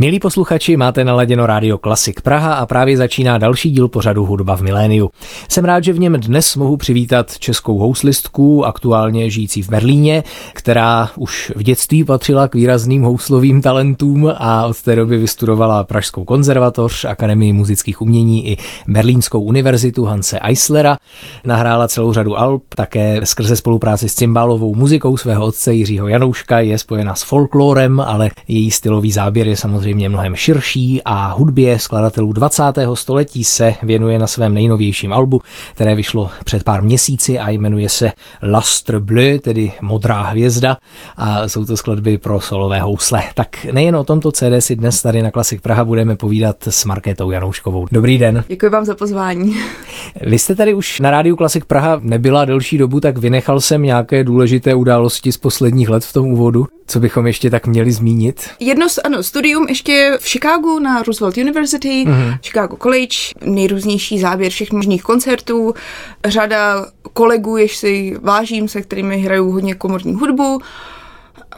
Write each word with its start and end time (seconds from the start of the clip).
Milí 0.00 0.20
posluchači, 0.20 0.76
máte 0.76 1.04
naladěno 1.04 1.46
rádio 1.46 1.78
Klasik 1.78 2.20
Praha 2.20 2.54
a 2.54 2.66
právě 2.66 2.96
začíná 2.96 3.38
další 3.38 3.70
díl 3.70 3.88
pořadu 3.88 4.24
Hudba 4.24 4.56
v 4.56 4.60
miléniu. 4.60 5.10
Jsem 5.48 5.64
rád, 5.64 5.84
že 5.84 5.92
v 5.92 5.98
něm 5.98 6.12
dnes 6.12 6.56
mohu 6.56 6.76
přivítat 6.76 7.38
českou 7.38 7.78
houslistku, 7.78 8.64
aktuálně 8.64 9.30
žijící 9.30 9.62
v 9.62 9.68
Berlíně, 9.68 10.24
která 10.52 11.10
už 11.16 11.52
v 11.56 11.62
dětství 11.62 12.04
patřila 12.04 12.48
k 12.48 12.54
výrazným 12.54 13.02
houslovým 13.02 13.62
talentům 13.62 14.32
a 14.36 14.66
od 14.66 14.82
té 14.82 14.96
doby 14.96 15.18
vystudovala 15.18 15.84
Pražskou 15.84 16.24
konzervatoř, 16.24 17.04
Akademii 17.04 17.52
muzických 17.52 18.02
umění 18.02 18.48
i 18.48 18.56
Berlínskou 18.88 19.40
univerzitu 19.40 20.04
Hanse 20.04 20.38
Eislera. 20.38 20.96
Nahrála 21.44 21.88
celou 21.88 22.12
řadu 22.12 22.38
alb, 22.38 22.62
také 22.74 23.20
skrze 23.24 23.56
spolupráci 23.56 24.08
s 24.08 24.14
cymbálovou 24.14 24.74
muzikou 24.74 25.16
svého 25.16 25.46
otce 25.46 25.74
Jiřího 25.74 26.08
Janouška 26.08 26.60
je 26.60 26.78
spojena 26.78 27.14
s 27.14 27.22
folklorem, 27.22 28.00
ale 28.00 28.30
její 28.48 28.70
stylový 28.70 29.12
záběr 29.12 29.48
je 29.48 29.56
samozřejmě 29.56 29.87
samozřejmě 29.88 30.08
mnohem 30.08 30.36
širší 30.36 31.02
a 31.04 31.32
hudbě 31.32 31.78
skladatelů 31.78 32.32
20. 32.32 32.62
století 32.94 33.44
se 33.44 33.74
věnuje 33.82 34.18
na 34.18 34.26
svém 34.26 34.54
nejnovějším 34.54 35.12
albu, 35.12 35.40
které 35.74 35.94
vyšlo 35.94 36.30
před 36.44 36.64
pár 36.64 36.82
měsíci 36.82 37.38
a 37.38 37.50
jmenuje 37.50 37.88
se 37.88 38.12
Lastre 38.42 39.00
Bleu, 39.00 39.38
tedy 39.38 39.72
Modrá 39.80 40.22
hvězda 40.22 40.76
a 41.16 41.48
jsou 41.48 41.64
to 41.64 41.76
skladby 41.76 42.18
pro 42.18 42.40
solové 42.40 42.80
housle. 42.80 43.22
Tak 43.34 43.64
nejen 43.72 43.96
o 43.96 44.04
tomto 44.04 44.32
CD 44.32 44.42
si 44.58 44.76
dnes 44.76 45.02
tady 45.02 45.22
na 45.22 45.30
Klasik 45.30 45.60
Praha 45.60 45.84
budeme 45.84 46.16
povídat 46.16 46.56
s 46.68 46.84
Markétou 46.84 47.30
Janouškovou. 47.30 47.86
Dobrý 47.92 48.18
den. 48.18 48.44
Děkuji 48.48 48.70
vám 48.70 48.84
za 48.84 48.94
pozvání. 48.94 49.56
Vy 50.20 50.38
jste 50.38 50.54
tady 50.54 50.74
už 50.74 51.00
na 51.00 51.10
rádiu 51.10 51.36
Klasik 51.36 51.64
Praha 51.64 52.00
nebyla 52.02 52.44
delší 52.44 52.78
dobu, 52.78 53.00
tak 53.00 53.18
vynechal 53.18 53.60
jsem 53.60 53.82
nějaké 53.82 54.24
důležité 54.24 54.74
události 54.74 55.32
z 55.32 55.36
posledních 55.36 55.88
let 55.88 56.04
v 56.04 56.12
tom 56.12 56.32
úvodu. 56.32 56.66
Co 56.90 57.00
bychom 57.00 57.26
ještě 57.26 57.50
tak 57.50 57.66
měli 57.66 57.92
zmínit? 57.92 58.50
Jedno, 58.60 58.86
ano, 59.04 59.22
studium 59.22 59.66
ještě 59.68 59.77
v 60.18 60.28
Chicagu 60.28 60.78
na 60.78 61.02
Roosevelt 61.02 61.36
University, 61.36 62.04
mm-hmm. 62.06 62.38
Chicago 62.42 62.76
College, 62.76 63.16
nejrůznější 63.44 64.18
záběr 64.18 64.50
všech 64.50 64.72
možných 64.72 65.02
koncertů, 65.02 65.74
řada 66.24 66.86
kolegů, 67.12 67.56
jež 67.56 67.76
si 67.76 68.16
vážím, 68.22 68.68
se 68.68 68.82
kterými 68.82 69.18
hraju 69.18 69.50
hodně 69.50 69.74
komorní 69.74 70.14
hudbu. 70.14 70.60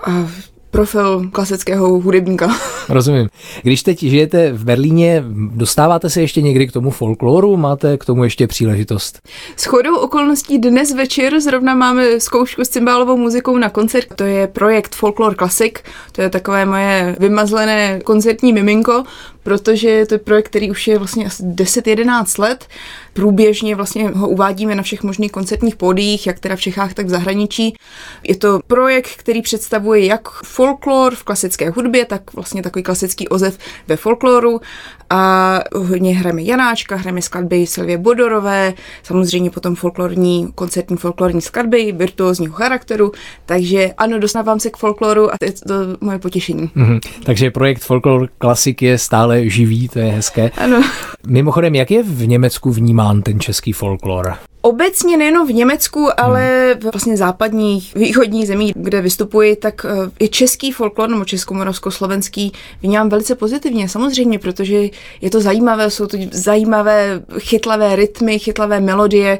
A 0.06 0.30
profil 0.70 1.28
klasického 1.32 1.88
hudebníka. 1.88 2.56
Rozumím. 2.88 3.28
Když 3.62 3.82
teď 3.82 3.98
žijete 3.98 4.52
v 4.52 4.64
Berlíně, 4.64 5.24
dostáváte 5.54 6.10
se 6.10 6.20
ještě 6.20 6.42
někdy 6.42 6.66
k 6.66 6.72
tomu 6.72 6.90
folkloru? 6.90 7.56
Máte 7.56 7.98
k 7.98 8.04
tomu 8.04 8.24
ještě 8.24 8.46
příležitost? 8.46 9.18
S 9.56 9.64
chodou 9.64 9.96
okolností 9.96 10.58
dnes 10.58 10.94
večer 10.94 11.40
zrovna 11.40 11.74
máme 11.74 12.20
zkoušku 12.20 12.64
s 12.64 12.68
cymbálovou 12.68 13.16
muzikou 13.16 13.58
na 13.58 13.68
koncert. 13.68 14.06
To 14.14 14.24
je 14.24 14.46
projekt 14.46 14.94
Folklore 14.94 15.36
Classic. 15.36 15.74
To 16.12 16.22
je 16.22 16.30
takové 16.30 16.66
moje 16.66 17.16
vymazlené 17.18 18.00
koncertní 18.04 18.52
miminko, 18.52 19.04
protože 19.42 20.06
to 20.06 20.14
je 20.14 20.18
projekt, 20.18 20.48
který 20.48 20.70
už 20.70 20.88
je 20.88 20.98
vlastně 20.98 21.26
asi 21.26 21.42
10-11 21.42 22.42
let. 22.42 22.68
Průběžně 23.12 23.76
vlastně 23.76 24.08
ho 24.08 24.28
uvádíme 24.28 24.74
na 24.74 24.82
všech 24.82 25.02
možných 25.02 25.32
koncertních 25.32 25.76
pódiích, 25.76 26.26
jak 26.26 26.40
teda 26.40 26.56
v 26.56 26.60
Čechách, 26.60 26.94
tak 26.94 27.06
v 27.06 27.10
zahraničí. 27.10 27.76
Je 28.22 28.36
to 28.36 28.60
projekt, 28.66 29.10
který 29.16 29.42
představuje 29.42 30.06
jak 30.06 30.28
folklor 30.28 31.14
v 31.14 31.24
klasické 31.24 31.70
hudbě, 31.70 32.04
tak 32.04 32.34
vlastně 32.34 32.62
takový 32.62 32.82
klasický 32.82 33.28
ozev 33.28 33.58
ve 33.88 33.96
folkloru 33.96 34.60
a 35.10 35.60
hodně 35.74 36.16
hrajeme 36.16 36.42
Janáčka, 36.42 36.96
hrajeme 36.96 37.22
skladby 37.22 37.66
Silvie 37.66 37.98
Bodorové, 37.98 38.74
samozřejmě 39.02 39.50
potom 39.50 39.74
folklorní, 39.74 40.48
koncertní 40.54 40.96
folklorní 40.96 41.40
skladby 41.40 41.92
virtuózního 41.92 42.52
charakteru, 42.52 43.12
takže 43.46 43.90
ano, 43.98 44.18
dostávám 44.18 44.60
se 44.60 44.70
k 44.70 44.76
folkloru 44.76 45.34
a 45.34 45.38
to 45.38 45.44
je 45.44 45.52
to 45.52 45.74
moje 46.00 46.18
potěšení. 46.18 46.70
Mm-hmm. 46.76 47.00
Takže 47.24 47.50
projekt 47.50 47.82
Folklor 47.82 48.28
Klasik 48.38 48.82
je 48.82 48.98
stále 48.98 49.48
živý, 49.48 49.88
to 49.88 49.98
je 49.98 50.12
hezké. 50.12 50.50
Ano. 50.56 50.82
Mimochodem, 51.26 51.74
jak 51.74 51.90
je 51.90 52.02
v 52.02 52.26
Německu 52.26 52.70
vnímán 52.70 53.22
ten 53.22 53.40
český 53.40 53.72
folklor? 53.72 54.34
Obecně 54.62 55.16
nejenom 55.16 55.48
v 55.48 55.52
Německu, 55.52 56.20
ale 56.20 56.74
v 56.80 56.84
vlastně 56.92 57.16
západních, 57.16 57.94
východních 57.94 58.46
zemích, 58.46 58.72
kde 58.76 59.00
vystupuji, 59.00 59.56
tak 59.56 59.86
eh, 59.88 60.10
je 60.20 60.28
český 60.28 60.72
folklor 60.72 61.10
nebo 61.10 61.24
českomoravsko-slovenský 61.24 62.52
vnímám 62.82 63.08
velice 63.08 63.34
pozitivně, 63.34 63.88
samozřejmě, 63.88 64.38
protože 64.38 64.88
je 65.20 65.30
to 65.30 65.40
zajímavé, 65.40 65.90
jsou 65.90 66.06
to 66.06 66.18
zajímavé, 66.30 67.22
chytlavé 67.38 67.96
rytmy, 67.96 68.38
chytlavé 68.38 68.80
melodie, 68.80 69.38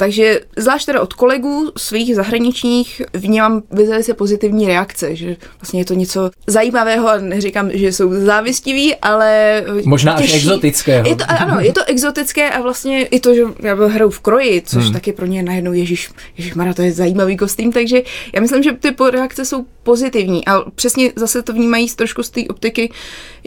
takže 0.00 0.40
zvlášť 0.56 0.86
teda 0.86 1.00
od 1.00 1.12
kolegů 1.12 1.72
svých 1.76 2.16
zahraničních 2.16 3.02
vnímám 3.14 3.62
velice 3.70 4.14
pozitivní 4.14 4.66
reakce, 4.66 5.16
že 5.16 5.36
vlastně 5.60 5.80
je 5.80 5.84
to 5.84 5.94
něco 5.94 6.30
zajímavého 6.46 7.08
a 7.08 7.18
neříkám, 7.18 7.70
že 7.72 7.92
jsou 7.92 8.12
závistiví, 8.12 8.96
ale 8.96 9.62
Možná 9.84 10.16
těžší. 10.16 10.32
až 10.32 10.36
exotického. 10.36 11.08
Je 11.08 11.16
to, 11.16 11.24
ano, 11.28 11.60
je 11.60 11.72
to 11.72 11.80
exotické 11.86 12.50
a 12.50 12.60
vlastně 12.60 13.04
i 13.04 13.20
to, 13.20 13.34
že 13.34 13.42
já 13.62 13.74
hraju 13.74 14.10
v 14.10 14.20
kroji, 14.20 14.62
což 14.66 14.84
hmm. 14.84 14.92
taky 14.92 15.12
pro 15.12 15.26
ně 15.26 15.42
najednou 15.42 15.72
Ježíš, 15.72 16.10
Ježíš 16.36 16.54
Mara, 16.54 16.74
to 16.74 16.82
je 16.82 16.92
zajímavý 16.92 17.36
kostým, 17.36 17.72
takže 17.72 18.02
já 18.34 18.40
myslím, 18.40 18.62
že 18.62 18.72
ty 18.72 18.94
reakce 19.10 19.44
jsou 19.44 19.64
pozitivní. 19.90 20.46
A 20.46 20.70
přesně 20.74 21.12
zase 21.16 21.42
to 21.42 21.52
vnímají 21.52 21.88
trošku 21.88 22.22
z 22.22 22.30
té 22.30 22.40
optiky, 22.50 22.92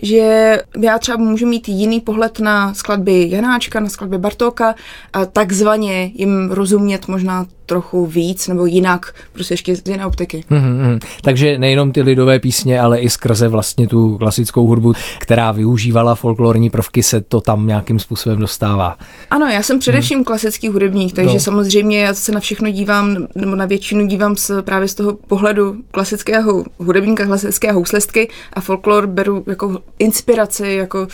že 0.02 0.58
já 0.80 1.00
třeba 1.00 1.18
můžu 1.18 1.48
mít 1.48 1.70
jiný 1.70 2.02
pohled 2.02 2.40
na 2.40 2.74
skladby 2.74 3.30
Janáčka, 3.30 3.80
na 3.80 3.90
skladby 3.90 4.18
Bartóka 4.18 4.76
a 5.14 5.26
takzvaně 5.26 6.12
jim 6.14 6.52
rozumět 6.52 7.08
možná 7.08 7.46
trochu 7.74 8.06
víc 8.06 8.48
nebo 8.48 8.66
jinak, 8.66 9.14
prostě 9.34 9.54
ještě 9.54 9.76
z 9.76 9.82
jiné 9.90 10.06
optiky. 10.06 10.44
Mm-hmm. 10.52 11.00
Takže 11.22 11.58
nejenom 11.58 11.92
ty 11.92 12.02
lidové 12.02 12.40
písně, 12.40 12.82
ale 12.82 13.00
i 13.00 13.10
skrze 13.10 13.48
vlastně 13.48 13.88
tu 13.88 14.18
klasickou 14.18 14.68
hudbu, 14.68 14.94
která 15.20 15.52
využívala 15.52 16.16
folklorní 16.16 16.70
prvky, 16.70 17.04
se 17.04 17.22
to 17.22 17.42
tam 17.42 17.68
nějakým 17.68 18.00
způsobem 18.00 18.40
dostává. 18.40 18.98
Ano, 19.30 19.48
já 19.48 19.64
jsem 19.64 19.80
především 19.80 20.18
mm. 20.18 20.24
klasický 20.24 20.68
hudebník, 20.70 21.16
takže 21.16 21.34
no. 21.34 21.40
samozřejmě 21.40 22.00
já 22.00 22.14
se 22.14 22.32
na 22.32 22.40
všechno 22.40 22.70
dívám, 22.70 23.28
nebo 23.36 23.56
na 23.56 23.66
většinu 23.66 24.08
dívám 24.08 24.36
z, 24.36 24.52
právě 24.62 24.88
z 24.88 24.96
toho 24.96 25.14
pohledu 25.14 25.76
klasického 25.92 26.64
hudebníka, 26.78 27.26
klasické 27.26 27.72
houslistky 27.72 28.30
a 28.54 28.62
folklor 28.62 29.08
beru 29.08 29.44
jako 29.48 29.80
inspiraci, 30.00 30.68
jako 30.68 31.08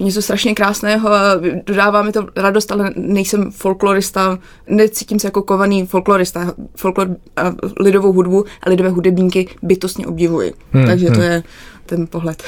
něco 0.00 0.22
strašně 0.22 0.54
krásného 0.54 1.12
a 1.12 1.22
dodává 1.66 2.02
mi 2.02 2.12
to 2.12 2.26
radost, 2.36 2.72
ale 2.72 2.92
nejsem 2.96 3.50
folklorista, 3.50 4.38
necítím 4.66 5.18
se 5.18 5.26
jako 5.26 5.42
kovaný 5.42 5.86
folklorista. 5.86 6.54
Folklor 6.76 7.08
a 7.36 7.54
lidovou 7.80 8.12
hudbu 8.12 8.44
a 8.62 8.70
lidové 8.70 8.90
hudebníky 8.90 9.48
bytostně 9.62 10.06
obdivuji. 10.06 10.54
Hmm, 10.72 10.86
Takže 10.86 11.06
to 11.06 11.12
hmm. 11.12 11.22
je 11.22 11.42
ten 11.88 12.06
pohled. 12.06 12.42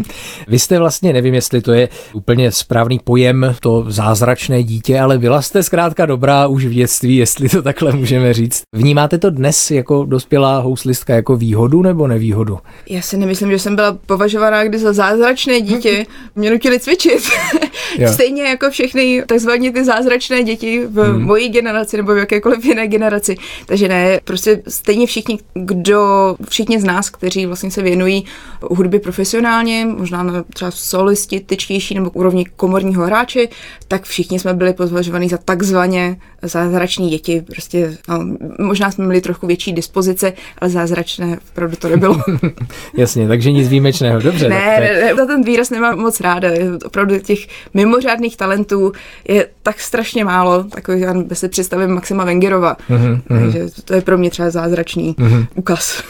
Vy 0.48 0.58
jste 0.58 0.78
vlastně, 0.78 1.12
nevím, 1.12 1.34
jestli 1.34 1.60
to 1.60 1.72
je 1.72 1.88
úplně 2.12 2.52
správný 2.52 2.98
pojem, 3.04 3.54
to 3.60 3.84
zázračné 3.88 4.62
dítě, 4.62 5.00
ale 5.00 5.18
byla 5.18 5.42
jste 5.42 5.62
zkrátka 5.62 6.06
dobrá 6.06 6.46
už 6.46 6.64
v 6.64 6.72
dětství, 6.72 7.16
jestli 7.16 7.48
to 7.48 7.62
takhle 7.62 7.92
můžeme 7.92 8.34
říct. 8.34 8.62
Vnímáte 8.74 9.18
to 9.18 9.30
dnes 9.30 9.70
jako 9.70 10.04
dospělá 10.04 10.58
houslistka 10.58 11.14
jako 11.14 11.36
výhodu 11.36 11.82
nebo 11.82 12.06
nevýhodu? 12.06 12.58
Já 12.88 13.02
si 13.02 13.16
nemyslím, 13.16 13.50
že 13.50 13.58
jsem 13.58 13.76
byla 13.76 13.98
považovaná 14.06 14.64
kdy 14.64 14.78
za 14.78 14.92
zázračné 14.92 15.60
dítě. 15.60 16.06
Mě 16.36 16.50
nutili 16.50 16.80
cvičit. 16.80 17.22
Stejně 18.12 18.42
jako 18.42 18.70
všechny 18.70 19.22
takzvaně 19.26 19.72
ty 19.72 19.84
zázračné 19.84 20.42
děti 20.42 20.86
v 20.86 21.04
hmm. 21.04 21.22
mojí 21.22 21.48
generaci 21.48 21.96
nebo 21.96 22.14
v 22.14 22.18
jakékoliv 22.18 22.64
jiné 22.64 22.88
generaci. 22.88 23.36
Takže 23.66 23.88
ne, 23.88 24.20
prostě 24.24 24.62
stejně 24.68 25.06
všichni, 25.06 25.38
kdo, 25.54 26.36
všichni 26.48 26.80
z 26.80 26.84
nás, 26.84 27.10
kteří 27.10 27.46
vlastně 27.46 27.70
se 27.70 27.82
věnují 27.82 28.24
hudby 28.70 28.98
profesionálně, 28.98 29.86
možná 29.98 30.22
na 30.22 30.44
třeba 30.54 30.70
solisti, 30.70 31.40
tyčtější 31.40 31.94
nebo 31.94 32.10
úrovni 32.10 32.44
komorního 32.56 33.04
hráče, 33.04 33.48
tak 33.88 34.04
všichni 34.04 34.38
jsme 34.38 34.54
byli 34.54 34.72
považovaní 34.72 35.28
za 35.28 35.38
takzvaně 35.38 36.16
zázrační 36.42 37.10
děti. 37.10 37.42
Prostě 37.52 37.96
no, 38.08 38.26
možná 38.58 38.90
jsme 38.90 39.04
měli 39.04 39.20
trochu 39.20 39.46
větší 39.46 39.72
dispozice, 39.72 40.32
ale 40.58 40.70
zázračné 40.70 41.38
opravdu 41.52 41.76
to 41.76 41.88
nebylo. 41.88 42.20
Jasně, 42.96 43.28
takže 43.28 43.52
nic 43.52 43.68
výjimečného. 43.68 44.20
Dobře. 44.20 44.48
Ne, 44.48 44.80
ne, 44.80 45.14
ne, 45.14 45.26
ten 45.26 45.44
výraz 45.44 45.70
nemám 45.70 45.98
moc 45.98 46.20
ráda. 46.20 46.48
Opravdu 46.86 47.18
těch 47.18 47.38
mimořádných 47.74 48.36
talentů 48.36 48.92
je 49.28 49.48
tak 49.62 49.80
strašně 49.80 50.24
málo. 50.24 50.64
Takový, 50.64 51.00
já 51.00 51.14
si 51.32 51.48
představím 51.48 51.90
Maxima 51.90 52.24
Vengerova. 52.24 52.76
Mm-hmm, 52.90 53.20
takže 53.28 53.66
to 53.84 53.94
je 53.94 54.00
pro 54.00 54.18
mě 54.18 54.30
třeba 54.30 54.50
zázračný 54.50 55.14
mm-hmm. 55.14 55.46
ukaz. 55.54 56.02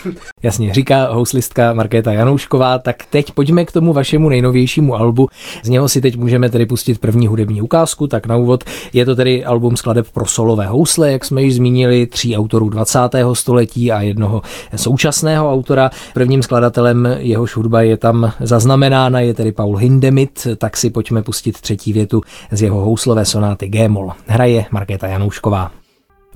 Jasně, 0.42 0.74
říká 0.74 1.12
houslistka 1.12 1.72
Markéta 1.72 2.12
Janouš 2.12 2.45
Janoušková, 2.46 2.78
tak 2.78 2.96
teď 3.10 3.32
pojďme 3.32 3.64
k 3.64 3.72
tomu 3.72 3.92
vašemu 3.92 4.28
nejnovějšímu 4.28 4.94
albu. 4.94 5.28
Z 5.62 5.68
něho 5.68 5.88
si 5.88 6.00
teď 6.00 6.16
můžeme 6.16 6.50
tedy 6.50 6.66
pustit 6.66 6.98
první 6.98 7.26
hudební 7.26 7.62
ukázku, 7.62 8.06
tak 8.06 8.26
na 8.26 8.36
úvod 8.36 8.64
je 8.92 9.04
to 9.04 9.16
tedy 9.16 9.44
album 9.44 9.76
skladeb 9.76 10.06
pro 10.12 10.26
solové 10.26 10.66
housle, 10.66 11.12
jak 11.12 11.24
jsme 11.24 11.42
již 11.42 11.54
zmínili, 11.54 12.06
tří 12.06 12.36
autorů 12.36 12.68
20. 12.68 12.98
století 13.32 13.92
a 13.92 14.02
jednoho 14.02 14.42
současného 14.76 15.52
autora. 15.52 15.90
Prvním 16.14 16.42
skladatelem 16.42 17.08
jehož 17.18 17.56
hudba 17.56 17.82
je 17.82 17.96
tam 17.96 18.32
zaznamenána, 18.40 19.20
je 19.20 19.34
tedy 19.34 19.52
Paul 19.52 19.76
Hindemith, 19.76 20.46
tak 20.56 20.76
si 20.76 20.90
pojďme 20.90 21.22
pustit 21.22 21.60
třetí 21.60 21.92
větu 21.92 22.20
z 22.50 22.62
jeho 22.62 22.80
houslové 22.80 23.24
sonáty 23.24 23.68
G-moll. 23.68 24.12
Hraje 24.26 24.64
Markéta 24.70 25.06
Janoušková. 25.06 25.85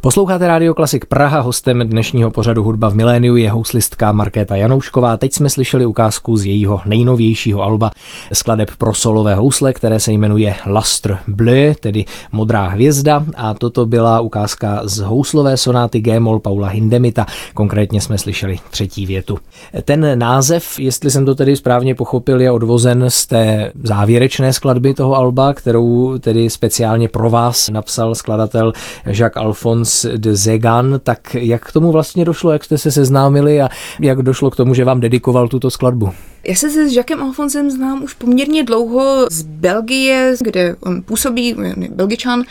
Posloucháte 0.02 0.48
Radio 0.48 0.74
Klasik 0.74 1.06
Praha, 1.06 1.40
hostem 1.40 1.88
dnešního 1.88 2.30
pořadu 2.30 2.62
Hudba 2.62 2.88
v 2.88 2.94
miléniu 2.94 3.36
je 3.36 3.50
houslistka 3.50 4.12
Markéta 4.12 4.56
Janoušková. 4.56 5.16
Teď 5.16 5.32
jsme 5.32 5.50
slyšeli 5.50 5.86
ukázku 5.86 6.36
z 6.36 6.44
jejího 6.44 6.80
nejnovějšího 6.86 7.62
alba 7.62 7.90
skladeb 8.32 8.70
pro 8.78 8.94
solové 8.94 9.34
housle, 9.34 9.72
které 9.72 10.00
se 10.00 10.12
jmenuje 10.12 10.54
Lastre 10.66 11.18
Bleu, 11.28 11.74
tedy 11.80 12.04
Modrá 12.32 12.68
hvězda 12.68 13.24
a 13.36 13.54
toto 13.54 13.86
byla 13.86 14.20
ukázka 14.20 14.80
z 14.84 14.98
houslové 14.98 15.56
sonáty 15.56 16.00
G-moll 16.00 16.40
Paula 16.40 16.68
Hindemita. 16.68 17.26
Konkrétně 17.54 18.00
jsme 18.00 18.18
slyšeli 18.18 18.58
třetí 18.70 19.06
větu. 19.06 19.38
Ten 19.84 20.18
název, 20.18 20.78
jestli 20.78 21.10
jsem 21.10 21.24
to 21.24 21.34
tedy 21.34 21.56
správně 21.56 21.94
pochopil, 21.94 22.40
je 22.40 22.50
odvozen 22.50 23.04
z 23.08 23.26
té 23.26 23.72
závěrečné 23.82 24.52
skladby 24.52 24.94
toho 24.94 25.16
alba, 25.16 25.54
kterou 25.54 26.18
tedy 26.18 26.50
speciálně 26.50 27.08
pro 27.08 27.30
vás 27.30 27.68
napsal 27.68 28.14
skladatel 28.14 28.72
Jacques 29.06 29.44
Alphonse 29.44 29.89
Alphonse 29.90 30.18
de 30.18 30.36
Zegan, 30.36 31.00
tak 31.02 31.34
jak 31.34 31.66
k 31.66 31.72
tomu 31.72 31.92
vlastně 31.92 32.24
došlo, 32.24 32.52
jak 32.52 32.64
jste 32.64 32.78
se 32.78 32.92
seznámili 32.92 33.62
a 33.62 33.68
jak 34.00 34.22
došlo 34.22 34.50
k 34.50 34.56
tomu, 34.56 34.74
že 34.74 34.84
vám 34.84 35.00
dedikoval 35.00 35.48
tuto 35.48 35.70
skladbu? 35.70 36.12
Já 36.44 36.54
se 36.54 36.70
s 36.70 36.96
Jackem 36.96 37.22
Alfonsem 37.22 37.70
znám 37.70 38.02
už 38.02 38.14
poměrně 38.14 38.64
dlouho 38.64 39.26
z 39.30 39.42
Belgie, 39.42 40.34
kde 40.40 40.76
on 40.80 41.02
působí, 41.02 41.46
je 41.46 41.88
belgičan, 41.90 42.42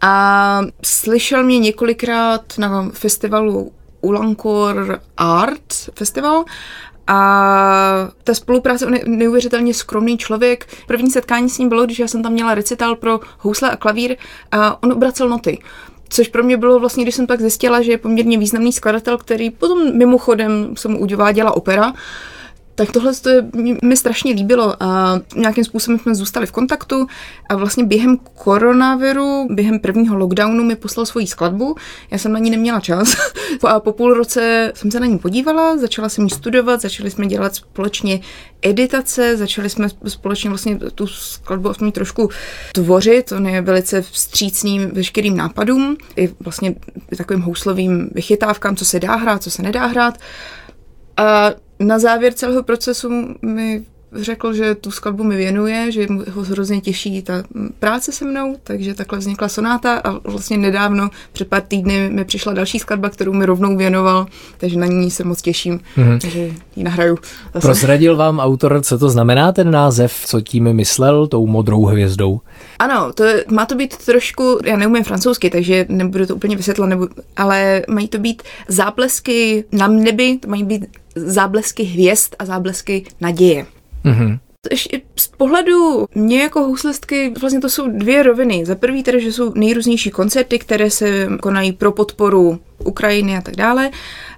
a 0.00 0.60
slyšel 0.84 1.42
mě 1.42 1.58
několikrát 1.58 2.42
na 2.58 2.90
festivalu 2.92 3.72
Ulankor 4.00 5.00
Art 5.16 5.74
Festival 5.94 6.44
a 7.06 8.08
ta 8.24 8.34
spolupráce, 8.34 8.86
on 8.86 8.94
je 8.94 9.02
neuvěřitelně 9.06 9.74
skromný 9.74 10.18
člověk. 10.18 10.66
První 10.86 11.10
setkání 11.10 11.50
s 11.50 11.58
ním 11.58 11.68
bylo, 11.68 11.84
když 11.84 11.98
já 11.98 12.08
jsem 12.08 12.22
tam 12.22 12.32
měla 12.32 12.54
recital 12.54 12.96
pro 12.96 13.20
housle 13.38 13.70
a 13.70 13.76
klavír 13.76 14.16
a 14.52 14.82
on 14.82 14.92
obracel 14.92 15.28
noty. 15.28 15.58
Což 16.08 16.28
pro 16.28 16.42
mě 16.42 16.56
bylo 16.56 16.80
vlastně, 16.80 17.02
když 17.02 17.14
jsem 17.14 17.26
tak 17.26 17.40
zjistila, 17.40 17.82
že 17.82 17.90
je 17.90 17.98
poměrně 17.98 18.38
významný 18.38 18.72
skladatel, 18.72 19.18
který 19.18 19.50
potom 19.50 19.98
mimochodem 19.98 20.76
se 20.76 20.88
mu 20.88 20.98
udělá 20.98 21.32
opera, 21.52 21.92
tak 22.76 22.92
tohle 22.92 23.14
to 23.14 23.28
je, 23.28 23.44
mi 23.82 23.96
strašně 23.96 24.32
líbilo. 24.32 24.82
A 24.82 25.20
nějakým 25.36 25.64
způsobem 25.64 25.98
jsme 25.98 26.14
zůstali 26.14 26.46
v 26.46 26.52
kontaktu 26.52 27.06
a 27.48 27.56
vlastně 27.56 27.84
během 27.84 28.18
koronaviru, 28.34 29.46
během 29.50 29.78
prvního 29.78 30.16
lockdownu 30.16 30.64
mi 30.64 30.76
poslal 30.76 31.06
svoji 31.06 31.26
skladbu, 31.26 31.76
já 32.10 32.18
jsem 32.18 32.32
na 32.32 32.38
ní 32.38 32.50
neměla 32.50 32.80
čas. 32.80 33.16
A 33.64 33.80
po 33.80 33.92
půl 33.92 34.14
roce 34.14 34.72
jsem 34.74 34.90
se 34.90 35.00
na 35.00 35.06
ní 35.06 35.18
podívala, 35.18 35.76
začala 35.76 36.08
jsem 36.08 36.24
ji 36.24 36.30
studovat, 36.30 36.80
začali 36.80 37.10
jsme 37.10 37.26
dělat 37.26 37.54
společně 37.54 38.20
editace, 38.62 39.36
začali 39.36 39.70
jsme 39.70 39.88
společně 40.08 40.50
vlastně 40.50 40.78
tu 40.94 41.06
skladbu 41.06 41.68
aspoň 41.68 41.92
trošku 41.92 42.30
tvořit, 42.72 43.32
on 43.32 43.46
je 43.46 43.62
velice 43.62 44.02
vstřícný 44.02 44.86
veškerým 44.86 45.36
nápadům, 45.36 45.96
i 46.16 46.34
vlastně 46.40 46.74
takovým 47.16 47.42
houslovým 47.42 48.10
vychytávkám, 48.14 48.76
co 48.76 48.84
se 48.84 49.00
dá 49.00 49.14
hrát, 49.14 49.42
co 49.42 49.50
se 49.50 49.62
nedá 49.62 49.86
hrát. 49.86 50.18
A 51.16 51.50
na 51.78 51.98
závěr 51.98 52.32
celého 52.32 52.62
procesu 52.62 53.10
mi 53.42 53.84
řekl, 54.12 54.52
že 54.52 54.74
tu 54.74 54.90
skladbu 54.90 55.24
mi 55.24 55.36
věnuje, 55.36 55.92
že 55.92 56.06
ho 56.32 56.42
hrozně 56.42 56.80
těší 56.80 57.22
ta 57.22 57.42
práce 57.78 58.12
se 58.12 58.24
mnou, 58.24 58.56
takže 58.62 58.94
takhle 58.94 59.18
vznikla 59.18 59.48
sonáta 59.48 60.00
a 60.04 60.28
vlastně 60.28 60.56
nedávno, 60.56 61.10
před 61.32 61.48
pár 61.48 61.62
týdny, 61.62 62.10
mi 62.10 62.24
přišla 62.24 62.52
další 62.52 62.78
skladba, 62.78 63.10
kterou 63.10 63.32
mi 63.32 63.46
rovnou 63.46 63.76
věnoval, 63.76 64.26
takže 64.58 64.78
na 64.78 64.86
ní 64.86 65.10
se 65.10 65.24
moc 65.24 65.42
těším, 65.42 65.80
mm-hmm. 65.96 66.20
takže 66.20 66.50
ji 66.76 66.84
nahraju. 66.84 67.18
Zase. 67.54 67.66
Prozradil 67.66 68.16
vám 68.16 68.38
autor, 68.38 68.80
co 68.82 68.98
to 68.98 69.10
znamená 69.10 69.52
ten 69.52 69.70
název, 69.70 70.12
co 70.26 70.40
tím 70.40 70.72
myslel, 70.72 71.26
tou 71.26 71.46
modrou 71.46 71.84
hvězdou? 71.84 72.40
Ano, 72.78 73.12
to 73.12 73.24
je, 73.24 73.44
má 73.50 73.66
to 73.66 73.74
být 73.74 73.96
trošku, 73.96 74.58
já 74.64 74.76
neumím 74.76 75.04
francouzsky, 75.04 75.50
takže 75.50 75.86
nebudu 75.88 76.26
to 76.26 76.36
úplně 76.36 76.56
vysvětlat, 76.56 76.86
nebo, 76.86 77.08
ale 77.36 77.82
mají 77.88 78.08
to 78.08 78.18
být 78.18 78.42
záblesky 78.68 79.64
na 79.72 79.88
nebi, 79.88 80.38
to 80.38 80.48
mají 80.48 80.64
být 80.64 80.86
záblesky 81.16 81.82
hvězd 81.82 82.34
a 82.38 82.44
záblesky 82.44 83.04
naděje. 83.20 83.66
Mm-hmm. 84.04 84.38
Z 85.16 85.28
pohledu 85.28 86.06
mě 86.14 86.42
jako 86.42 86.60
houslistky 86.60 87.32
vlastně 87.40 87.60
to 87.60 87.68
jsou 87.68 87.90
dvě 87.90 88.22
roviny. 88.22 88.66
Za 88.66 88.74
prvý 88.74 89.02
tedy, 89.02 89.20
že 89.20 89.32
jsou 89.32 89.52
nejrůznější 89.54 90.10
koncerty, 90.10 90.58
které 90.58 90.90
se 90.90 91.28
konají 91.40 91.72
pro 91.72 91.92
podporu 91.92 92.58
Ukrajiny 92.84 93.36
a 93.36 93.40
tak 93.40 93.56
dále. 93.56 93.90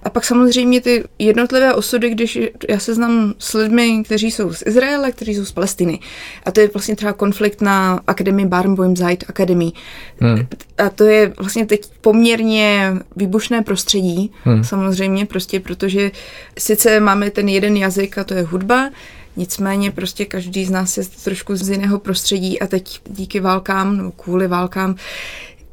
A 0.03 0.09
pak 0.09 0.25
samozřejmě 0.25 0.81
ty 0.81 1.03
jednotlivé 1.19 1.73
osudy, 1.73 2.09
když 2.09 2.39
já 2.69 2.79
se 2.79 2.95
znám 2.95 3.33
s 3.39 3.53
lidmi, 3.53 4.03
kteří 4.05 4.31
jsou 4.31 4.53
z 4.53 4.63
Izraele, 4.65 5.11
kteří 5.11 5.35
jsou 5.35 5.45
z 5.45 5.51
Palestiny. 5.51 5.99
A 6.45 6.51
to 6.51 6.59
je 6.59 6.69
vlastně 6.73 6.95
třeba 6.95 7.13
konflikt 7.13 7.61
na 7.61 7.99
Akademii 8.07 8.45
Barnboim 8.45 8.95
Zeit 8.95 9.23
Academy. 9.29 9.71
Hmm. 10.19 10.47
A 10.77 10.89
to 10.89 11.03
je 11.03 11.33
vlastně 11.39 11.65
teď 11.65 11.81
poměrně 12.01 12.93
výbušné 13.15 13.61
prostředí, 13.61 14.31
hmm. 14.43 14.63
samozřejmě, 14.63 15.25
prostě 15.25 15.59
protože 15.59 16.11
sice 16.57 16.99
máme 16.99 17.31
ten 17.31 17.49
jeden 17.49 17.77
jazyk 17.77 18.17
a 18.17 18.23
to 18.23 18.33
je 18.33 18.43
hudba, 18.43 18.89
Nicméně 19.35 19.91
prostě 19.91 20.25
každý 20.25 20.65
z 20.65 20.69
nás 20.69 20.97
je 20.97 21.03
trošku 21.23 21.55
z 21.55 21.69
jiného 21.69 21.99
prostředí 21.99 22.59
a 22.59 22.67
teď 22.67 23.01
díky 23.09 23.39
válkám 23.39 23.97
nebo 23.97 24.11
kvůli 24.11 24.47
válkám 24.47 24.95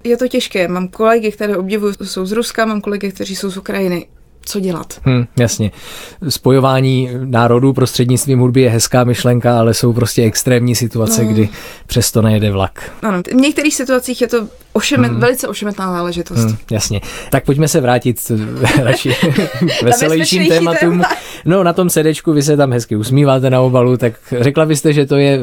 je 0.04 0.16
to 0.16 0.28
těžké. 0.28 0.68
Mám 0.68 0.88
kolegy, 0.88 1.32
které 1.32 1.56
obdivuju, 1.56 1.92
jsou 2.04 2.26
z 2.26 2.32
Ruska, 2.32 2.66
mám 2.66 2.80
kolegy, 2.80 3.12
kteří 3.12 3.36
jsou 3.36 3.50
z 3.50 3.56
Ukrajiny 3.56 4.06
co 4.46 4.60
dělat. 4.60 5.00
Hmm, 5.02 5.24
jasně. 5.38 5.70
Spojování 6.28 7.10
národů 7.24 7.72
prostřednictvím 7.72 8.38
hudby 8.38 8.60
je 8.60 8.70
hezká 8.70 9.04
myšlenka, 9.04 9.58
ale 9.58 9.74
jsou 9.74 9.92
prostě 9.92 10.22
extrémní 10.22 10.74
situace, 10.74 11.24
no. 11.24 11.32
kdy 11.32 11.48
přesto 11.86 12.22
nejede 12.22 12.50
vlak. 12.50 12.92
Ano, 13.02 13.22
v 13.30 13.34
některých 13.34 13.74
situacích 13.74 14.20
je 14.20 14.28
to 14.28 14.48
ošemet, 14.72 15.10
hmm. 15.10 15.20
velice 15.20 15.48
ošemetná 15.48 15.92
záležitost. 15.92 16.44
Hmm, 16.44 16.56
jasně. 16.70 17.00
Tak 17.30 17.44
pojďme 17.44 17.68
se 17.68 17.80
vrátit 17.80 18.32
radši 18.82 19.14
k 19.80 19.82
veselějším 19.82 20.48
tématům. 20.48 21.02
No, 21.44 21.64
na 21.64 21.72
tom 21.72 21.90
sedečku 21.90 22.32
vy 22.32 22.42
se 22.42 22.56
tam 22.56 22.72
hezky 22.72 22.96
usmíváte 22.96 23.50
na 23.50 23.60
obalu, 23.60 23.96
tak 23.96 24.14
řekla 24.40 24.66
byste, 24.66 24.92
že 24.92 25.06
to 25.06 25.16
je 25.16 25.40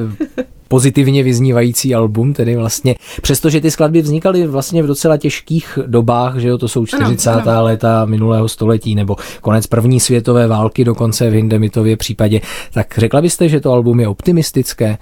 pozitivně 0.73 1.23
vyznívající 1.23 1.95
album, 1.95 2.33
tedy 2.33 2.55
vlastně, 2.55 2.95
přestože 3.21 3.61
ty 3.61 3.71
skladby 3.71 4.01
vznikaly 4.01 4.47
vlastně 4.47 4.83
v 4.83 4.87
docela 4.87 5.17
těžkých 5.17 5.79
dobách, 5.85 6.37
že 6.37 6.47
jo, 6.47 6.57
to 6.57 6.67
jsou 6.67 6.85
40. 6.85 7.29
Ano, 7.29 7.51
ano. 7.51 7.63
léta 7.63 8.05
minulého 8.05 8.49
století, 8.49 8.95
nebo 8.95 9.15
konec 9.41 9.67
první 9.67 9.99
světové 9.99 10.47
války 10.47 10.83
dokonce 10.83 11.29
v 11.29 11.33
Hindemitově 11.33 11.97
případě, 11.97 12.41
tak 12.73 12.97
řekla 12.97 13.21
byste, 13.21 13.49
že 13.49 13.59
to 13.59 13.71
album 13.71 13.99
je 13.99 14.07
optimistické? 14.07 14.97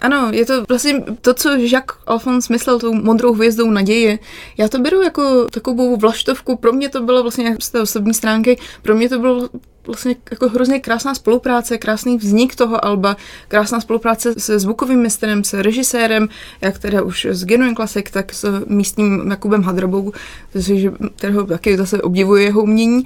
Ano, 0.00 0.28
je 0.32 0.46
to 0.46 0.64
vlastně 0.68 1.00
to, 1.20 1.34
co 1.34 1.48
Jacques 1.48 1.98
Alphonse 2.06 2.52
myslel 2.52 2.78
tou 2.78 2.94
modrou 2.94 3.34
hvězdou 3.34 3.70
naděje. 3.70 4.18
Já 4.58 4.68
to 4.68 4.78
beru 4.78 5.02
jako 5.02 5.46
takovou 5.50 5.96
vlaštovku. 5.96 6.56
Pro 6.56 6.72
mě 6.72 6.88
to 6.88 7.02
bylo 7.02 7.22
vlastně 7.22 7.56
z 7.60 7.70
té 7.70 7.80
osobní 7.80 8.14
stránky, 8.14 8.58
pro 8.82 8.94
mě 8.94 9.08
to 9.08 9.18
bylo 9.18 9.48
vlastně 9.86 10.16
jako 10.30 10.48
hrozně 10.48 10.80
krásná 10.80 11.14
spolupráce, 11.14 11.78
krásný 11.78 12.18
vznik 12.18 12.54
toho 12.54 12.84
alba, 12.84 13.16
krásná 13.48 13.80
spolupráce 13.80 14.34
se 14.38 14.58
zvukovým 14.58 15.02
mistrem, 15.02 15.44
se 15.44 15.62
režisérem, 15.62 16.28
jak 16.60 16.78
teda 16.78 17.02
už 17.02 17.26
z 17.30 17.44
Genuine 17.44 17.74
Classic, 17.74 18.06
tak 18.10 18.34
s 18.34 18.64
místním 18.66 19.30
Jakubem 19.30 19.62
Hadrobou, 19.62 20.12
kterého 21.16 21.46
taky 21.46 21.76
zase 21.76 22.02
obdivuje 22.02 22.44
jeho 22.44 22.62
umění. 22.62 23.04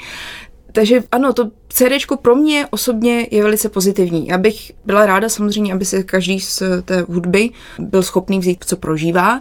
Takže 0.72 1.02
ano, 1.12 1.32
to 1.32 1.50
CD 1.68 1.92
pro 2.22 2.34
mě 2.34 2.66
osobně 2.70 3.26
je 3.30 3.42
velice 3.42 3.68
pozitivní. 3.68 4.26
Já 4.26 4.38
bych 4.38 4.72
byla 4.84 5.06
ráda 5.06 5.28
samozřejmě, 5.28 5.72
aby 5.72 5.84
se 5.84 6.02
každý 6.02 6.40
z 6.40 6.62
té 6.84 7.04
hudby 7.08 7.50
byl 7.78 8.02
schopný 8.02 8.38
vzít, 8.38 8.64
co 8.64 8.76
prožívá, 8.76 9.40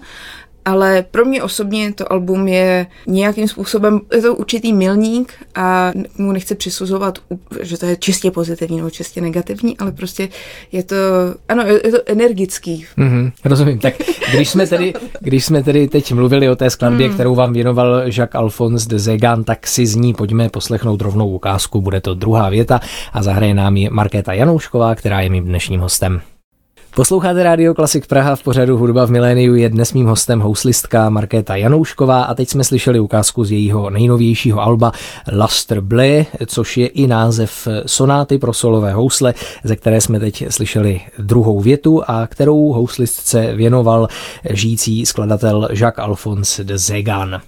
ale 0.66 1.06
pro 1.12 1.26
mě 1.26 1.44
osobně 1.44 1.94
to 1.94 2.12
album 2.12 2.48
je 2.48 2.88
nějakým 3.08 3.48
způsobem, 3.48 4.02
je 4.16 4.22
to 4.22 4.36
určitý 4.36 4.74
milník 4.74 5.34
a 5.56 5.92
mu 6.18 6.32
nechci 6.32 6.56
přisuzovat, 6.56 7.20
že 7.62 7.78
to 7.78 7.86
je 7.86 7.96
čistě 7.96 8.32
pozitivní 8.32 8.78
nebo 8.78 8.90
čistě 8.90 9.22
negativní, 9.22 9.78
ale 9.78 9.92
prostě 9.92 10.30
je 10.72 10.84
to, 10.84 10.96
ano, 11.50 11.64
je 11.64 11.92
to 11.92 11.98
energický. 12.06 12.86
Mm-hmm, 12.98 13.32
rozumím. 13.46 13.80
Tak 13.80 13.94
když 14.34 14.50
jsme, 14.50 14.68
tedy, 14.68 14.94
když 15.20 15.46
jsme 15.46 15.64
tedy 15.64 15.88
teď 15.88 16.14
mluvili 16.14 16.50
o 16.50 16.56
té 16.56 16.70
skladbě, 16.70 17.08
mm. 17.08 17.14
kterou 17.14 17.36
vám 17.36 17.54
věnoval 17.54 18.02
Jacques 18.06 18.36
Alphonse 18.36 18.90
de 18.90 19.00
Zegan, 19.00 19.44
tak 19.44 19.68
si 19.68 19.86
z 19.86 19.96
ní 19.96 20.14
pojďme 20.14 20.50
poslechnout 20.50 21.02
rovnou 21.02 21.30
ukázku, 21.30 21.82
bude 21.82 22.02
to 22.02 22.14
druhá 22.14 22.50
věta 22.50 22.80
a 23.14 23.24
zahraje 23.24 23.54
nám 23.54 23.78
ji 23.78 23.90
Markéta 23.90 24.34
Janoušková, 24.34 24.96
která 24.96 25.22
je 25.22 25.30
mým 25.30 25.46
dnešním 25.46 25.80
hostem. 25.80 26.22
Posloucháte 26.96 27.44
Radio 27.44 27.74
Klasik 27.74 28.08
Praha 28.08 28.36
v 28.36 28.44
pořadu 28.44 28.78
Hudba 28.78 29.06
v 29.06 29.12
miléniu 29.12 29.56
je 29.56 29.70
dnes 29.70 29.94
mým 29.94 30.06
hostem 30.06 30.40
houslistka 30.40 31.10
Markéta 31.10 31.56
Janoušková 31.56 32.24
a 32.24 32.34
teď 32.34 32.50
jsme 32.50 32.64
slyšeli 32.64 33.00
ukázku 33.00 33.44
z 33.44 33.52
jejího 33.52 33.90
nejnovějšího 33.90 34.62
alba 34.62 34.92
Luster 35.32 35.82
Blé, 35.82 36.26
což 36.46 36.78
je 36.78 36.88
i 36.88 37.08
název 37.08 37.68
sonáty 37.86 38.38
pro 38.38 38.54
solové 38.54 38.94
housle, 38.94 39.34
ze 39.64 39.76
které 39.76 40.02
jsme 40.02 40.20
teď 40.20 40.46
slyšeli 40.50 41.02
druhou 41.20 41.60
větu 41.60 42.02
a 42.08 42.28
kterou 42.28 42.74
houslistce 42.74 43.56
věnoval 43.56 44.08
žijící 44.50 45.06
skladatel 45.06 45.68
Jacques-Alphonse 45.72 46.64
de 46.64 46.78
Zegan. 46.78 47.42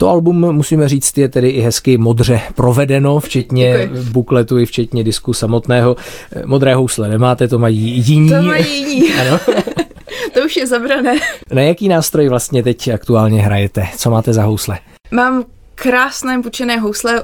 To 0.00 0.08
album, 0.08 0.52
musíme 0.52 0.88
říct, 0.88 1.18
je 1.18 1.28
tedy 1.28 1.48
i 1.48 1.60
hezky 1.60 1.98
modře 1.98 2.40
provedeno, 2.54 3.20
včetně 3.20 3.78
Děkuji. 3.80 4.04
bukletu 4.10 4.58
i 4.58 4.66
včetně 4.66 5.04
disku 5.04 5.32
samotného. 5.32 5.96
Modré 6.44 6.74
housle 6.74 7.08
nemáte, 7.08 7.48
to 7.48 7.58
mají 7.58 7.78
jiní. 7.78 8.30
To 8.30 8.42
mají 8.42 8.78
jiní. 8.78 9.14
ano. 9.20 9.40
to 10.34 10.40
už 10.44 10.56
je 10.56 10.66
zabrané. 10.66 11.16
Na 11.52 11.62
jaký 11.62 11.88
nástroj 11.88 12.28
vlastně 12.28 12.62
teď 12.62 12.88
aktuálně 12.88 13.42
hrajete? 13.42 13.88
Co 13.96 14.10
máte 14.10 14.32
za 14.32 14.42
housle? 14.42 14.78
Mám 15.10 15.44
krásné 15.74 16.42
pučené 16.42 16.78
housle 16.78 17.22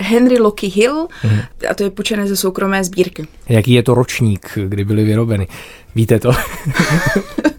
Henry 0.00 0.38
Locky 0.38 0.66
Hill 0.66 1.08
mm. 1.24 1.38
a 1.70 1.74
to 1.74 1.82
je 1.82 1.90
pučené 1.90 2.26
ze 2.26 2.36
soukromé 2.36 2.84
sbírky. 2.84 3.26
Jaký 3.48 3.72
je 3.72 3.82
to 3.82 3.94
ročník, 3.94 4.58
kdy 4.68 4.84
byly 4.84 5.04
vyrobeny? 5.04 5.48
Víte 5.94 6.20
to? 6.20 6.32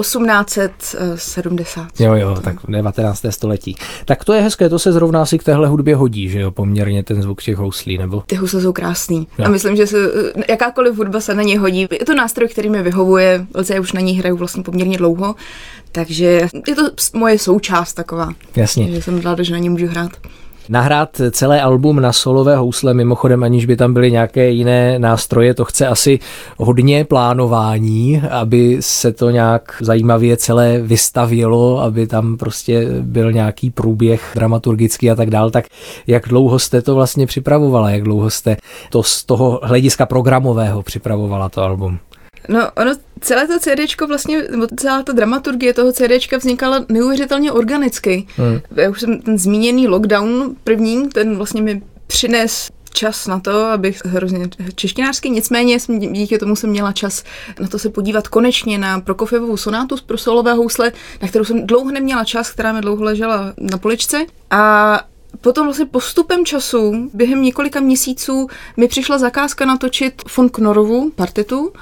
1870. 0.00 2.00
Jo, 2.00 2.14
jo, 2.14 2.36
tak 2.44 2.56
19. 2.68 3.24
století. 3.30 3.76
Tak 4.04 4.24
to 4.24 4.32
je 4.32 4.42
hezké, 4.42 4.68
to 4.68 4.78
se 4.78 4.92
zrovna 4.92 5.22
asi 5.22 5.38
k 5.38 5.44
téhle 5.44 5.68
hudbě 5.68 5.96
hodí, 5.96 6.28
že 6.28 6.40
jo, 6.40 6.50
poměrně 6.50 7.02
ten 7.02 7.22
zvuk 7.22 7.42
těch 7.42 7.56
houslí, 7.56 7.98
nebo? 7.98 8.22
Ty 8.26 8.36
housle 8.36 8.60
jsou 8.60 8.72
krásný. 8.72 9.28
Jo. 9.38 9.44
A 9.44 9.48
myslím, 9.48 9.76
že 9.76 9.86
se, 9.86 9.96
jakákoliv 10.48 10.96
hudba 10.96 11.20
se 11.20 11.34
na 11.34 11.42
ně 11.42 11.58
hodí. 11.58 11.88
Je 11.90 12.04
to 12.06 12.14
nástroj, 12.14 12.48
který 12.48 12.70
mi 12.70 12.82
vyhovuje, 12.82 13.46
já 13.74 13.80
už 13.80 13.92
na 13.92 14.00
ní 14.00 14.18
hraju 14.18 14.36
vlastně 14.36 14.62
poměrně 14.62 14.98
dlouho, 14.98 15.34
takže 15.92 16.48
je 16.68 16.74
to 16.74 16.90
moje 17.14 17.38
součást 17.38 17.94
taková. 17.94 18.32
Jasně. 18.56 18.92
Že 18.92 19.02
jsem 19.02 19.20
ráda, 19.20 19.42
že 19.42 19.52
na 19.52 19.58
ní 19.58 19.68
můžu 19.68 19.86
hrát 19.86 20.10
nahrát 20.68 21.20
celé 21.30 21.62
album 21.62 22.00
na 22.00 22.12
solové 22.12 22.56
housle, 22.56 22.94
mimochodem 22.94 23.42
aniž 23.42 23.66
by 23.66 23.76
tam 23.76 23.94
byly 23.94 24.12
nějaké 24.12 24.50
jiné 24.50 24.98
nástroje, 24.98 25.54
to 25.54 25.64
chce 25.64 25.86
asi 25.86 26.18
hodně 26.56 27.04
plánování, 27.04 28.22
aby 28.30 28.76
se 28.80 29.12
to 29.12 29.30
nějak 29.30 29.76
zajímavě 29.80 30.36
celé 30.36 30.80
vystavilo, 30.80 31.80
aby 31.80 32.06
tam 32.06 32.36
prostě 32.36 32.86
byl 33.00 33.32
nějaký 33.32 33.70
průběh 33.70 34.32
dramaturgický 34.34 35.10
a 35.10 35.14
tak 35.14 35.30
dál, 35.30 35.50
tak 35.50 35.64
jak 36.06 36.28
dlouho 36.28 36.58
jste 36.58 36.82
to 36.82 36.94
vlastně 36.94 37.26
připravovala, 37.26 37.90
jak 37.90 38.02
dlouho 38.02 38.30
jste 38.30 38.56
to 38.90 39.02
z 39.02 39.24
toho 39.24 39.60
hlediska 39.62 40.06
programového 40.06 40.82
připravovala 40.82 41.48
to 41.48 41.62
album? 41.62 41.98
No, 42.48 42.70
ono, 42.76 42.92
celé 43.20 43.46
to 43.46 43.58
CD 43.58 44.00
vlastně, 44.08 44.42
nebo 44.50 44.66
celá 44.80 45.02
ta 45.02 45.12
dramaturgie 45.12 45.74
toho 45.74 45.92
CD 45.92 46.32
vznikala 46.38 46.84
neuvěřitelně 46.88 47.52
organicky. 47.52 48.26
Hmm. 48.36 48.60
Já 48.76 48.90
už 48.90 49.00
jsem 49.00 49.18
ten 49.18 49.38
zmíněný 49.38 49.88
lockdown 49.88 50.56
první, 50.64 51.08
ten 51.08 51.36
vlastně 51.36 51.62
mi 51.62 51.82
přines 52.06 52.68
čas 52.92 53.26
na 53.26 53.40
to, 53.40 53.64
abych 53.64 54.04
hrozně 54.04 54.48
češtinářský, 54.74 55.30
nicméně 55.30 55.80
jsem, 55.80 55.98
díky 55.98 56.38
tomu 56.38 56.56
jsem 56.56 56.70
měla 56.70 56.92
čas 56.92 57.24
na 57.60 57.68
to 57.68 57.78
se 57.78 57.88
podívat 57.88 58.28
konečně 58.28 58.78
na 58.78 59.00
Prokofjevovou 59.00 59.56
sonátu 59.56 59.96
z 59.96 60.00
prosolové 60.00 60.52
housle, 60.52 60.92
na 61.22 61.28
kterou 61.28 61.44
jsem 61.44 61.66
dlouho 61.66 61.90
neměla 61.90 62.24
čas, 62.24 62.50
která 62.50 62.72
mi 62.72 62.80
dlouho 62.80 63.04
ležela 63.04 63.54
na 63.58 63.78
poličce. 63.78 64.26
A 64.50 65.00
Potom 65.40 65.66
vlastně 65.66 65.86
postupem 65.86 66.44
času, 66.44 67.10
během 67.14 67.42
několika 67.42 67.80
měsíců, 67.80 68.48
mi 68.76 68.88
přišla 68.88 69.18
zakázka 69.18 69.64
natočit 69.64 70.22
von 70.36 70.48
Knorovu 70.48 71.10
partitu, 71.10 71.72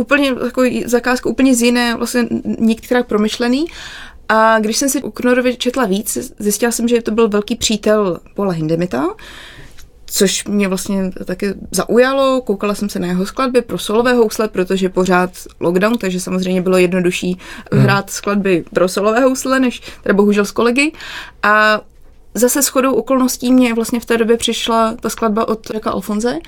úplně 0.00 0.34
takový 0.34 0.84
zakázka 0.86 1.30
úplně 1.30 1.54
z 1.54 1.62
jiné, 1.62 1.94
vlastně 1.94 2.26
některá 2.58 3.02
promyšlený. 3.02 3.66
A 4.28 4.58
když 4.58 4.76
jsem 4.76 4.88
si 4.88 5.02
u 5.02 5.10
Knorovi 5.10 5.56
četla 5.56 5.84
víc, 5.84 6.34
zjistila 6.38 6.72
jsem, 6.72 6.88
že 6.88 7.02
to 7.02 7.10
byl 7.10 7.28
velký 7.28 7.56
přítel 7.56 8.20
Paula 8.34 8.52
Hindemita, 8.52 9.06
což 10.06 10.44
mě 10.44 10.68
vlastně 10.68 11.10
taky 11.24 11.54
zaujalo. 11.70 12.40
Koukala 12.40 12.74
jsem 12.74 12.88
se 12.88 12.98
na 12.98 13.06
jeho 13.06 13.26
skladby 13.26 13.62
pro 13.62 13.78
solové 13.78 14.14
housle, 14.14 14.48
protože 14.48 14.88
pořád 14.88 15.30
lockdown, 15.60 15.98
takže 15.98 16.20
samozřejmě 16.20 16.62
bylo 16.62 16.78
jednodušší 16.78 17.38
hmm. 17.72 17.82
hrát 17.82 18.10
skladby 18.10 18.64
pro 18.74 18.88
solové 18.88 19.20
housle, 19.20 19.60
než 19.60 19.82
teda 20.02 20.14
bohužel 20.14 20.44
s 20.44 20.50
kolegy. 20.50 20.92
A 21.42 21.80
zase 22.34 22.62
shodou 22.62 22.94
okolností 22.94 23.52
mě 23.52 23.74
vlastně 23.74 24.00
v 24.00 24.04
té 24.04 24.18
době 24.18 24.36
přišla 24.36 24.94
ta 25.00 25.08
skladba 25.08 25.48
od 25.48 25.74
Jaka 25.74 25.90
Alfonze, 25.90 26.38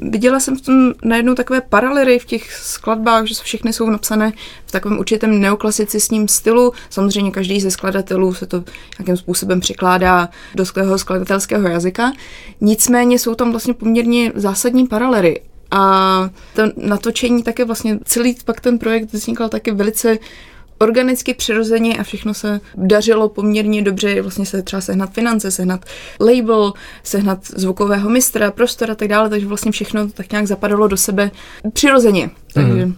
Viděla 0.00 0.40
jsem 0.40 0.58
v 0.58 0.60
tom 0.60 0.92
najednou 1.04 1.34
takové 1.34 1.60
paralely 1.60 2.18
v 2.18 2.24
těch 2.24 2.52
skladbách, 2.52 3.26
že 3.26 3.34
všechny 3.42 3.72
jsou 3.72 3.90
napsané 3.90 4.32
v 4.66 4.72
takovém 4.72 4.98
určitém 4.98 5.40
neoklasicistním 5.40 6.28
stylu. 6.28 6.72
Samozřejmě 6.90 7.30
každý 7.30 7.60
ze 7.60 7.70
skladatelů 7.70 8.34
se 8.34 8.46
to 8.46 8.64
nějakým 8.98 9.16
způsobem 9.16 9.60
překládá 9.60 10.28
do 10.54 10.66
svého 10.66 10.98
skladatelského 10.98 11.68
jazyka. 11.68 12.12
Nicméně 12.60 13.18
jsou 13.18 13.34
tam 13.34 13.50
vlastně 13.50 13.74
poměrně 13.74 14.32
zásadní 14.34 14.86
paralely. 14.86 15.40
A 15.70 16.30
to 16.54 16.62
natočení 16.76 17.42
také 17.42 17.64
vlastně 17.64 17.98
celý 18.04 18.36
pak 18.44 18.60
ten 18.60 18.78
projekt 18.78 19.12
vznikal 19.12 19.48
také 19.48 19.72
velice 19.72 20.18
organicky, 20.78 21.34
přirozeně 21.34 21.96
a 21.96 22.02
všechno 22.02 22.34
se 22.34 22.60
dařilo 22.74 23.28
poměrně 23.28 23.82
dobře. 23.82 24.22
Vlastně 24.22 24.46
se 24.46 24.62
třeba 24.62 24.80
sehnat 24.80 25.12
finance, 25.12 25.50
sehnat 25.50 25.84
label, 26.20 26.72
sehnat 27.02 27.38
zvukového 27.46 28.10
mistra, 28.10 28.50
prostor 28.50 28.90
a 28.90 28.94
tak 28.94 29.08
dále, 29.08 29.30
takže 29.30 29.46
vlastně 29.46 29.72
všechno 29.72 30.08
tak 30.10 30.32
nějak 30.32 30.46
zapadalo 30.46 30.88
do 30.88 30.96
sebe 30.96 31.30
přirozeně. 31.72 32.30
Takže... 32.56 32.86
Mm. 32.86 32.94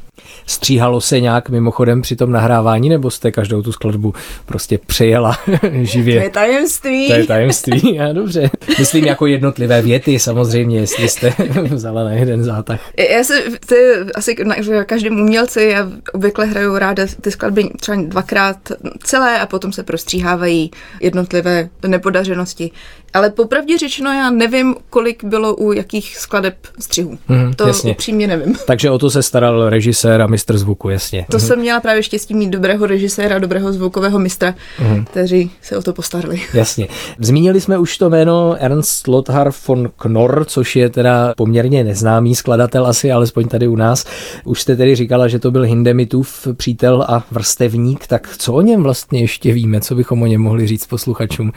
Stříhalo 0.47 1.01
se 1.01 1.21
nějak 1.21 1.49
mimochodem 1.49 2.03
při 2.03 2.17
tom 2.17 2.33
nahrávání, 2.33 2.89
nebo 2.89 3.11
jste 3.11 3.33
každou 3.33 3.63
tu 3.63 3.73
skladbu 3.73 4.15
prostě 4.47 4.79
přejela 4.87 5.39
živě? 5.83 6.17
To 6.17 6.25
je 6.25 6.31
tajemství. 6.31 7.09
To 7.09 7.15
je 7.15 7.27
tajemství, 7.27 7.95
já 7.95 8.13
dobře. 8.13 8.51
Myslím 8.79 9.05
jako 9.05 9.27
jednotlivé 9.27 9.83
věty 9.83 10.19
samozřejmě, 10.19 10.79
jestli 10.81 11.09
jste 11.09 11.33
vzala 11.63 12.05
na 12.05 12.11
jeden 12.11 12.45
zátah. 12.45 12.81
Já 13.11 13.25
se, 13.25 13.43
to 13.67 13.75
je 13.75 14.05
asi 14.15 14.37
na 14.45 14.85
každém 14.85 15.21
umělci, 15.21 15.65
já 15.65 15.89
obvykle 16.13 16.47
hraju 16.47 16.79
ráda 16.79 17.07
ty 17.21 17.31
skladby 17.31 17.71
třeba 17.81 18.03
dvakrát 18.03 18.57
celé 19.03 19.41
a 19.41 19.47
potom 19.47 19.73
se 19.73 19.83
prostříhávají 19.83 20.71
jednotlivé 21.01 21.69
nepodařenosti. 21.87 22.71
Ale 23.15 23.31
popravdě 23.31 23.79
řečeno, 23.79 24.13
já 24.13 24.31
nevím, 24.31 24.75
kolik 24.91 25.25
bylo 25.25 25.57
u 25.57 25.73
jakých 25.73 26.17
skladeb 26.17 26.55
střihů. 26.79 27.19
Mm, 27.29 27.55
to 27.55 27.67
jasně. 27.67 27.93
upřímně 27.93 28.27
nevím. 28.27 28.57
Takže 28.67 28.91
o 28.91 28.99
to 28.99 29.11
se 29.11 29.23
staral 29.49 29.71
režisér 29.71 30.23
a 30.23 30.27
mistr 30.27 30.59
zvuku, 30.59 30.89
jasně. 30.89 31.27
To 31.31 31.37
mm. 31.37 31.41
jsem 31.41 31.59
měla 31.59 31.81
právě 31.81 32.03
štěstí 32.03 32.35
mít 32.35 32.51
dobrého 32.51 32.87
režiséra, 32.87 33.39
dobrého 33.39 33.73
zvukového 33.73 34.19
mistra, 34.19 34.55
mm. 34.81 35.05
kteří 35.05 35.51
se 35.63 35.77
o 35.77 35.83
to 35.83 35.93
postarali. 35.93 36.41
Jasně. 36.55 36.89
Zmínili 37.19 37.61
jsme 37.61 37.79
už 37.79 37.99
to 37.99 38.11
jméno 38.11 38.57
Ernst 38.59 39.09
Lothar 39.09 39.51
von 39.69 39.91
Knorr, 39.97 40.45
což 40.45 40.77
je 40.77 40.91
teda 40.91 41.35
poměrně 41.37 41.85
neznámý 41.85 42.35
skladatel 42.35 42.87
asi, 42.87 43.13
alespoň 43.13 43.49
tady 43.49 43.69
u 43.69 43.77
nás. 43.77 44.05
Už 44.45 44.61
jste 44.61 44.77
tedy 44.77 44.97
říkala, 44.97 45.29
že 45.29 45.39
to 45.39 45.51
byl 45.51 45.63
Hindemitův 45.63 46.49
přítel 46.57 47.05
a 47.09 47.25
vrstevník, 47.31 48.07
tak 48.07 48.37
co 48.39 48.53
o 48.53 48.61
něm 48.61 48.83
vlastně 48.83 49.21
ještě 49.21 49.53
víme, 49.53 49.81
co 49.81 49.95
bychom 49.95 50.23
o 50.23 50.27
něm 50.27 50.41
mohli 50.41 50.67
říct 50.67 50.87
posluchačům? 50.87 51.53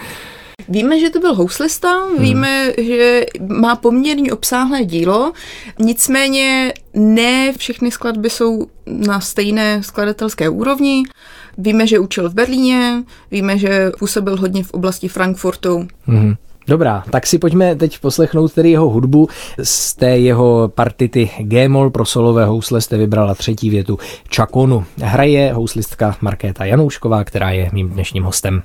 Víme, 0.69 0.99
že 0.99 1.09
to 1.09 1.19
byl 1.19 1.35
houslista, 1.35 1.89
hmm. 1.91 2.21
víme, 2.21 2.73
že 2.77 3.25
má 3.47 3.75
poměrně 3.75 4.33
obsáhlé 4.33 4.85
dílo, 4.85 5.31
nicméně 5.79 6.73
ne 6.93 7.53
všechny 7.57 7.91
skladby 7.91 8.29
jsou 8.29 8.67
na 8.85 9.19
stejné 9.19 9.83
skladatelské 9.83 10.49
úrovni. 10.49 11.03
Víme, 11.57 11.87
že 11.87 11.99
učil 11.99 12.29
v 12.29 12.33
Berlíně, 12.33 13.03
víme, 13.31 13.57
že 13.57 13.91
působil 13.99 14.37
hodně 14.37 14.63
v 14.63 14.71
oblasti 14.71 15.07
Frankfurtu. 15.07 15.87
Hmm. 16.05 16.35
Dobrá, 16.67 17.03
tak 17.09 17.27
si 17.27 17.37
pojďme 17.37 17.75
teď 17.75 17.99
poslechnout 17.99 18.53
tedy 18.53 18.71
jeho 18.71 18.89
hudbu. 18.89 19.27
Z 19.63 19.95
té 19.95 20.17
jeho 20.17 20.71
partity 20.75 21.29
G-moll 21.39 21.89
pro 21.89 22.05
solové 22.05 22.45
housle 22.45 22.81
jste 22.81 22.97
vybrala 22.97 23.35
třetí 23.35 23.69
větu 23.69 23.99
Čakonu. 24.29 24.85
Hraje 25.01 25.53
houslistka 25.53 26.15
Markéta 26.21 26.65
Janoušková, 26.65 27.23
která 27.23 27.51
je 27.51 27.69
mým 27.73 27.89
dnešním 27.89 28.23
hostem. 28.23 28.63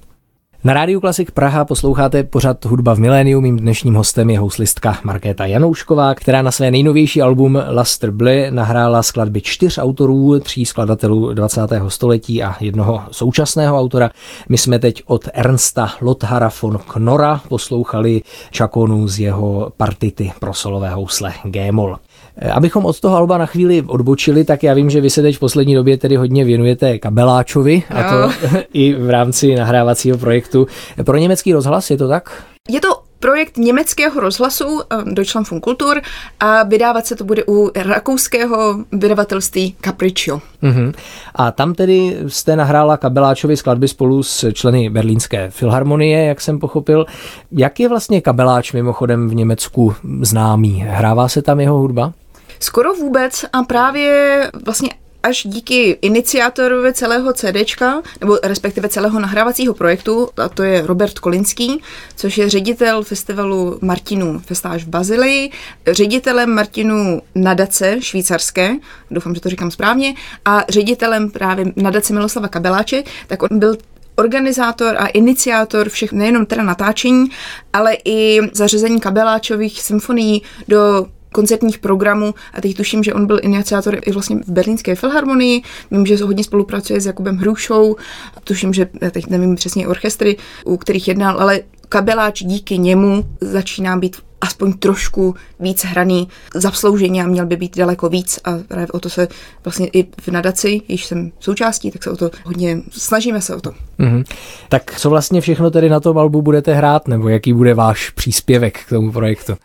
Na 0.67 0.75
Rádiu 0.75 1.01
Klasik 1.01 1.31
Praha 1.31 1.65
posloucháte 1.65 2.25
pořad 2.25 2.65
Hudba 2.65 2.95
v 2.95 2.99
miléniu. 2.99 3.41
Mým 3.41 3.57
dnešním 3.57 3.95
hostem 3.95 4.31
je 4.31 4.39
houslistka 4.39 4.99
Markéta 5.05 5.47
Janoušková, 5.47 6.15
která 6.15 6.43
na 6.43 6.51
své 6.51 6.71
nejnovější 6.71 7.23
album 7.23 7.63
Luster 7.71 8.11
Bly 8.11 8.47
nahrála 8.51 9.03
skladby 9.03 9.41
čtyř 9.41 9.79
autorů, 9.79 10.41
tří 10.41 10.67
skladatelů 10.67 11.35
20. 11.35 11.61
století 11.89 12.43
a 12.43 12.57
jednoho 12.61 13.03
současného 13.11 13.79
autora. 13.79 14.11
My 14.49 14.59
jsme 14.59 14.79
teď 14.79 15.03
od 15.07 15.29
Ernsta 15.33 15.93
Lothara 16.01 16.51
von 16.63 16.79
Knora 16.79 17.41
poslouchali 17.49 18.23
čakonu 18.51 19.09
z 19.09 19.19
jeho 19.19 19.73
partity 19.77 20.33
pro 20.41 20.55
solové 20.55 20.91
housle 20.91 21.33
G-moll. 21.45 21.99
Eh, 22.39 22.51
abychom 22.51 22.87
od 22.87 23.01
toho 23.01 23.17
Alba 23.17 23.39
na 23.39 23.47
chvíli 23.47 23.83
odbočili, 23.87 24.45
tak 24.45 24.63
já 24.63 24.75
vím, 24.75 24.91
že 24.91 25.01
vy 25.01 25.11
se 25.11 25.23
teď 25.23 25.37
v 25.37 25.39
poslední 25.39 25.75
době 25.75 25.99
tedy 25.99 26.17
hodně 26.17 26.45
věnujete 26.45 26.99
kabeláčovi 26.99 27.83
a 27.91 28.03
to 28.03 28.47
i 28.73 28.95
v 28.95 29.11
rámci 29.11 29.55
nahrávacího 29.55 30.19
projektu. 30.19 30.56
Pro 31.05 31.17
německý 31.17 31.53
rozhlas 31.53 31.91
je 31.91 31.97
to 31.97 32.09
tak? 32.09 32.45
Je 32.69 32.81
to 32.81 33.07
projekt 33.21 33.57
německého 33.57 34.21
rozhlasu 34.21 34.83
eh, 34.91 34.97
Deutschland 35.05 35.51
von 35.51 35.61
Kultur 35.61 36.01
a 36.41 36.63
vydávat 36.63 37.07
se 37.07 37.17
to 37.17 37.25
bude 37.25 37.45
u 37.49 37.71
rakouského 37.77 38.85
vydavatelství 38.93 39.77
Capriccio. 39.85 40.41
Uh-huh. 40.63 40.93
A 41.35 41.51
tam 41.51 41.75
tedy 41.75 42.19
jste 42.27 42.57
nahrála 42.57 42.97
Kabeláčovi 42.97 43.57
skladby 43.57 43.89
spolu 43.89 44.23
s 44.23 44.53
členy 44.53 44.91
Berlínské 44.91 45.51
filharmonie, 45.51 46.25
jak 46.25 46.41
jsem 46.41 46.59
pochopil. 46.59 47.07
Jak 47.53 47.81
je 47.81 47.89
vlastně 47.89 48.21
Kabeláč 48.21 48.73
mimochodem 48.73 49.29
v 49.29 49.35
Německu 49.35 49.95
známý? 50.21 50.85
Hrává 50.89 51.29
se 51.29 51.43
tam 51.43 51.61
jeho 51.61 51.79
hudba? 51.79 52.13
Skoro 52.61 52.95
vůbec 52.95 53.45
a 53.53 53.63
právě 53.63 54.51
vlastně 54.65 54.91
až 55.27 55.47
díky 55.47 55.99
iniciátorovi 56.03 56.93
celého 56.93 57.33
CDčka, 57.33 58.03
nebo 58.21 58.39
respektive 58.43 58.89
celého 58.89 59.21
nahrávacího 59.21 59.75
projektu, 59.75 60.29
a 60.37 60.49
to 60.49 60.63
je 60.63 60.87
Robert 60.87 61.19
Kolinský, 61.19 61.83
což 62.17 62.39
je 62.39 62.51
ředitel 62.51 63.03
festivalu 63.03 63.79
Martinu 63.83 64.39
Festáž 64.39 64.85
v 64.85 64.89
Bazilii, 64.89 65.51
ředitelem 65.87 66.55
Martinu 66.55 67.23
nadace 67.35 67.97
švýcarské, 68.01 68.77
doufám, 69.11 69.35
že 69.35 69.41
to 69.41 69.49
říkám 69.49 69.71
správně, 69.71 70.15
a 70.45 70.65
ředitelem 70.69 71.31
právě 71.31 71.73
nadace 71.77 72.13
Miloslava 72.13 72.49
Kabeláče, 72.49 73.03
tak 73.27 73.43
on 73.43 73.59
byl 73.59 73.77
organizátor 74.17 74.97
a 74.99 75.07
iniciátor 75.07 75.89
všech 75.89 76.13
nejenom 76.13 76.47
teda 76.47 76.63
natáčení, 76.63 77.29
ale 77.73 77.97
i 78.05 78.41
zařazení 78.53 79.01
kabeláčových 79.01 79.83
symfonií 79.83 80.43
do 80.69 81.07
koncertních 81.37 81.79
programů 81.79 82.35
a 82.55 82.61
teď 82.61 82.77
tuším, 82.77 83.03
že 83.03 83.15
on 83.15 83.27
byl 83.27 83.39
iniciátor 83.43 83.99
i 84.07 84.13
vlastně 84.13 84.37
v 84.37 84.51
Berlínské 84.51 84.95
filharmonii. 84.95 85.63
Vím, 85.91 86.07
že 86.07 86.25
hodně 86.25 86.45
spolupracuje 86.45 87.01
s 87.01 87.07
Jakubem 87.07 87.37
Hrušou. 87.37 87.97
Tuším, 88.45 88.75
že 88.75 88.89
teď 89.11 89.27
nevím 89.27 89.55
přesně 89.55 89.89
orchestry, 89.89 90.37
u 90.65 90.77
kterých 90.77 91.09
jednal, 91.09 91.41
ale 91.41 91.61
kabeláč 91.89 92.43
díky 92.43 92.79
němu 92.79 93.25
začíná 93.41 93.97
být 93.97 94.17
aspoň 94.41 94.73
trošku 94.73 95.35
víc 95.61 95.85
hraný 95.85 96.29
zaslouženě 96.55 97.25
a 97.25 97.27
měl 97.27 97.47
by 97.47 97.57
být 97.57 97.77
daleko 97.77 98.09
víc 98.09 98.41
a 98.45 98.51
právě 98.69 98.87
o 98.87 99.01
to 99.01 99.11
se 99.11 99.29
vlastně 99.65 99.87
i 99.93 100.07
v 100.21 100.29
nadaci, 100.29 100.81
již 100.89 101.07
jsem 101.07 101.33
součástí, 101.41 101.91
tak 101.91 102.03
se 102.03 102.11
o 102.11 102.17
to 102.17 102.31
hodně 102.45 102.83
snažíme 102.91 103.41
se 103.41 103.57
o 103.57 103.61
to. 103.61 103.71
Mm-hmm. 103.71 104.25
Tak 104.69 104.99
co 104.99 105.11
vlastně 105.11 105.41
všechno 105.41 105.71
tedy 105.71 105.89
na 105.89 106.01
tom 106.01 106.19
albu 106.19 106.43
budete 106.43 106.75
hrát, 106.75 107.09
nebo 107.09 107.29
jaký 107.29 107.53
bude 107.53 107.75
váš 107.75 108.11
příspěvek 108.11 108.79
k 108.87 108.89
tomu 108.89 109.13
projektu? 109.13 109.57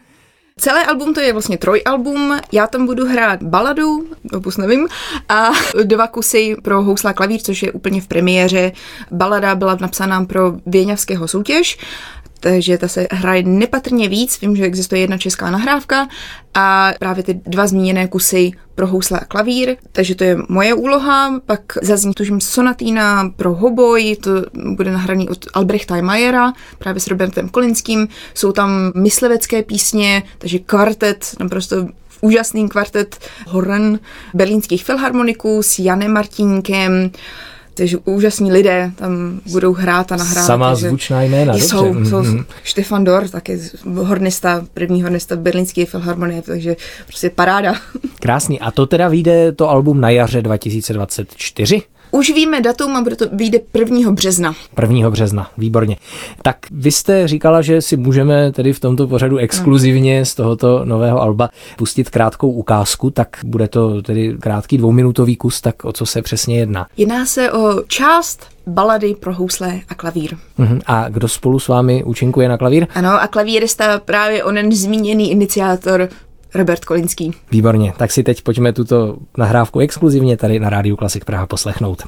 Celé 0.61 0.85
album 0.85 1.13
to 1.13 1.19
je 1.19 1.33
vlastně 1.33 1.57
trojalbum, 1.57 2.39
já 2.51 2.67
tam 2.67 2.85
budu 2.85 3.05
hrát 3.05 3.43
baladu, 3.43 4.07
opus 4.33 4.57
nevím, 4.57 4.87
a 5.29 5.49
dva 5.83 6.07
kusy 6.07 6.55
pro 6.63 6.81
housla 6.81 7.13
klavír, 7.13 7.41
což 7.41 7.63
je 7.63 7.71
úplně 7.71 8.01
v 8.01 8.07
premiéře. 8.07 8.71
Balada 9.11 9.55
byla 9.55 9.77
napsaná 9.81 10.25
pro 10.25 10.53
Věňavského 10.65 11.27
soutěž 11.27 11.77
takže 12.41 12.77
ta 12.77 12.87
se 12.87 13.07
hraje 13.11 13.43
nepatrně 13.43 14.09
víc. 14.09 14.41
Vím, 14.41 14.55
že 14.55 14.63
existuje 14.63 15.01
jedna 15.01 15.17
česká 15.17 15.51
nahrávka 15.51 16.07
a 16.53 16.91
právě 16.99 17.23
ty 17.23 17.33
dva 17.33 17.67
zmíněné 17.67 18.07
kusy 18.07 18.51
pro 18.75 18.87
housle 18.87 19.19
a 19.19 19.25
klavír, 19.25 19.75
takže 19.91 20.15
to 20.15 20.23
je 20.23 20.37
moje 20.49 20.73
úloha. 20.73 21.39
Pak 21.45 21.61
zazní 21.81 22.13
tužím 22.13 22.41
sonatína 22.41 23.29
pro 23.35 23.53
hoboj, 23.53 24.15
to 24.15 24.31
bude 24.75 24.91
nahraný 24.91 25.29
od 25.29 25.45
Albrechta 25.53 26.01
Mayera, 26.01 26.53
právě 26.79 26.99
s 26.99 27.07
Robertem 27.07 27.49
Kolinským. 27.49 28.07
Jsou 28.33 28.51
tam 28.51 28.91
myslivecké 28.95 29.63
písně, 29.63 30.23
takže 30.37 30.59
kvartet, 30.59 31.35
naprosto 31.39 31.87
úžasný 32.21 32.69
kvartet 32.69 33.17
Horen 33.47 33.99
berlínských 34.33 34.85
filharmoniků 34.85 35.63
s 35.63 35.79
Janem 35.79 36.13
Martínkem, 36.13 37.11
takže 37.73 37.97
úžasní 38.05 38.51
lidé 38.51 38.91
tam 38.95 39.39
budou 39.51 39.73
hrát 39.73 40.11
a 40.11 40.15
nahrávat. 40.15 40.47
Samá 40.47 40.75
zvučná 40.75 41.23
jména, 41.23 41.53
jsou, 41.53 41.93
dobře. 41.93 42.09
Jsou, 42.09 42.21
mm-hmm. 42.21 42.45
Štefan 42.63 43.03
Dor, 43.03 43.27
taky 43.27 43.59
hornista, 43.93 44.65
první 44.73 45.03
hornista 45.03 45.35
Berlínské 45.35 45.85
filharmonie, 45.85 46.41
takže 46.41 46.75
prostě 47.07 47.29
paráda. 47.29 47.75
Krásný. 48.19 48.59
A 48.59 48.71
to 48.71 48.85
teda 48.85 49.07
vyjde 49.07 49.51
to 49.51 49.69
album 49.69 50.01
na 50.01 50.09
jaře 50.09 50.41
2024? 50.41 51.81
Už 52.11 52.29
víme 52.29 52.61
datum 52.61 52.95
a 52.95 53.01
bude 53.01 53.15
to 53.15 53.25
vyjde 53.31 53.59
1. 53.73 54.11
března. 54.11 54.53
1. 54.81 55.09
března, 55.09 55.51
výborně. 55.57 55.97
Tak 56.41 56.57
vy 56.71 56.91
jste 56.91 57.27
říkala, 57.27 57.61
že 57.61 57.81
si 57.81 57.97
můžeme 57.97 58.51
tedy 58.51 58.73
v 58.73 58.79
tomto 58.79 59.07
pořadu 59.07 59.37
exkluzivně 59.37 60.25
z 60.25 60.35
tohoto 60.35 60.85
nového 60.85 61.21
alba 61.21 61.49
pustit 61.77 62.09
krátkou 62.09 62.51
ukázku, 62.51 63.09
tak 63.09 63.37
bude 63.45 63.67
to 63.67 64.01
tedy 64.01 64.37
krátký 64.41 64.77
dvouminutový 64.77 65.35
kus, 65.35 65.61
tak 65.61 65.85
o 65.85 65.93
co 65.93 66.05
se 66.05 66.21
přesně 66.21 66.59
jedná? 66.59 66.87
Jedná 66.97 67.25
se 67.25 67.51
o 67.51 67.83
část 67.87 68.45
balady 68.67 69.15
pro 69.19 69.33
housle 69.33 69.79
a 69.89 69.95
klavír. 69.95 70.37
Uh-huh. 70.59 70.81
A 70.85 71.09
kdo 71.09 71.27
spolu 71.27 71.59
s 71.59 71.67
vámi 71.67 72.03
účinkuje 72.03 72.49
na 72.49 72.57
klavír? 72.57 72.87
Ano, 72.95 73.21
a 73.21 73.27
klavírista 73.27 73.99
právě 73.99 74.43
onen 74.43 74.71
zmíněný 74.71 75.31
iniciátor 75.31 76.09
Robert 76.55 76.85
Kolinský. 76.85 77.31
Výborně, 77.51 77.93
tak 77.97 78.11
si 78.11 78.23
teď 78.23 78.41
pojďme 78.41 78.73
tuto 78.73 79.17
nahrávku 79.37 79.79
exkluzivně 79.79 80.37
tady 80.37 80.59
na 80.59 80.69
Rádiu 80.69 80.95
Klasik 80.95 81.25
Praha 81.25 81.47
poslechnout. 81.47 82.03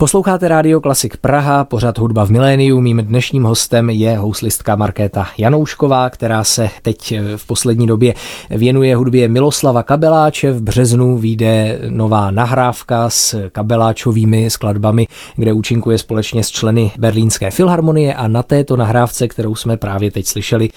Posloucháte 0.00 0.48
Rádio 0.48 0.80
Klasik 0.80 1.16
Praha, 1.16 1.64
pořad 1.64 1.98
hudba 1.98 2.24
v 2.24 2.30
miléniu. 2.30 2.80
Mým 2.80 2.98
dnešním 2.98 3.44
hostem 3.44 3.90
je 3.90 4.18
houslistka 4.18 4.76
Markéta 4.76 5.26
Janoušková, 5.38 6.10
která 6.10 6.44
se 6.44 6.70
teď 6.82 7.14
v 7.36 7.46
poslední 7.46 7.86
době 7.86 8.14
věnuje 8.50 8.96
hudbě 8.96 9.28
Miloslava 9.28 9.82
Kabeláče. 9.82 10.52
V 10.52 10.62
březnu 10.62 11.18
vyjde 11.18 11.78
nová 11.88 12.30
nahrávka 12.30 13.10
s 13.10 13.48
kabeláčovými 13.50 14.50
skladbami, 14.50 15.06
kde 15.36 15.52
účinkuje 15.52 15.98
společně 15.98 16.44
s 16.44 16.48
členy 16.48 16.90
Berlínské 16.98 17.50
filharmonie 17.50 18.14
a 18.14 18.28
na 18.28 18.42
této 18.42 18.76
nahrávce, 18.76 19.28
kterou 19.28 19.54
jsme 19.54 19.76
právě 19.76 20.10
teď 20.10 20.26
slyšeli, 20.26 20.68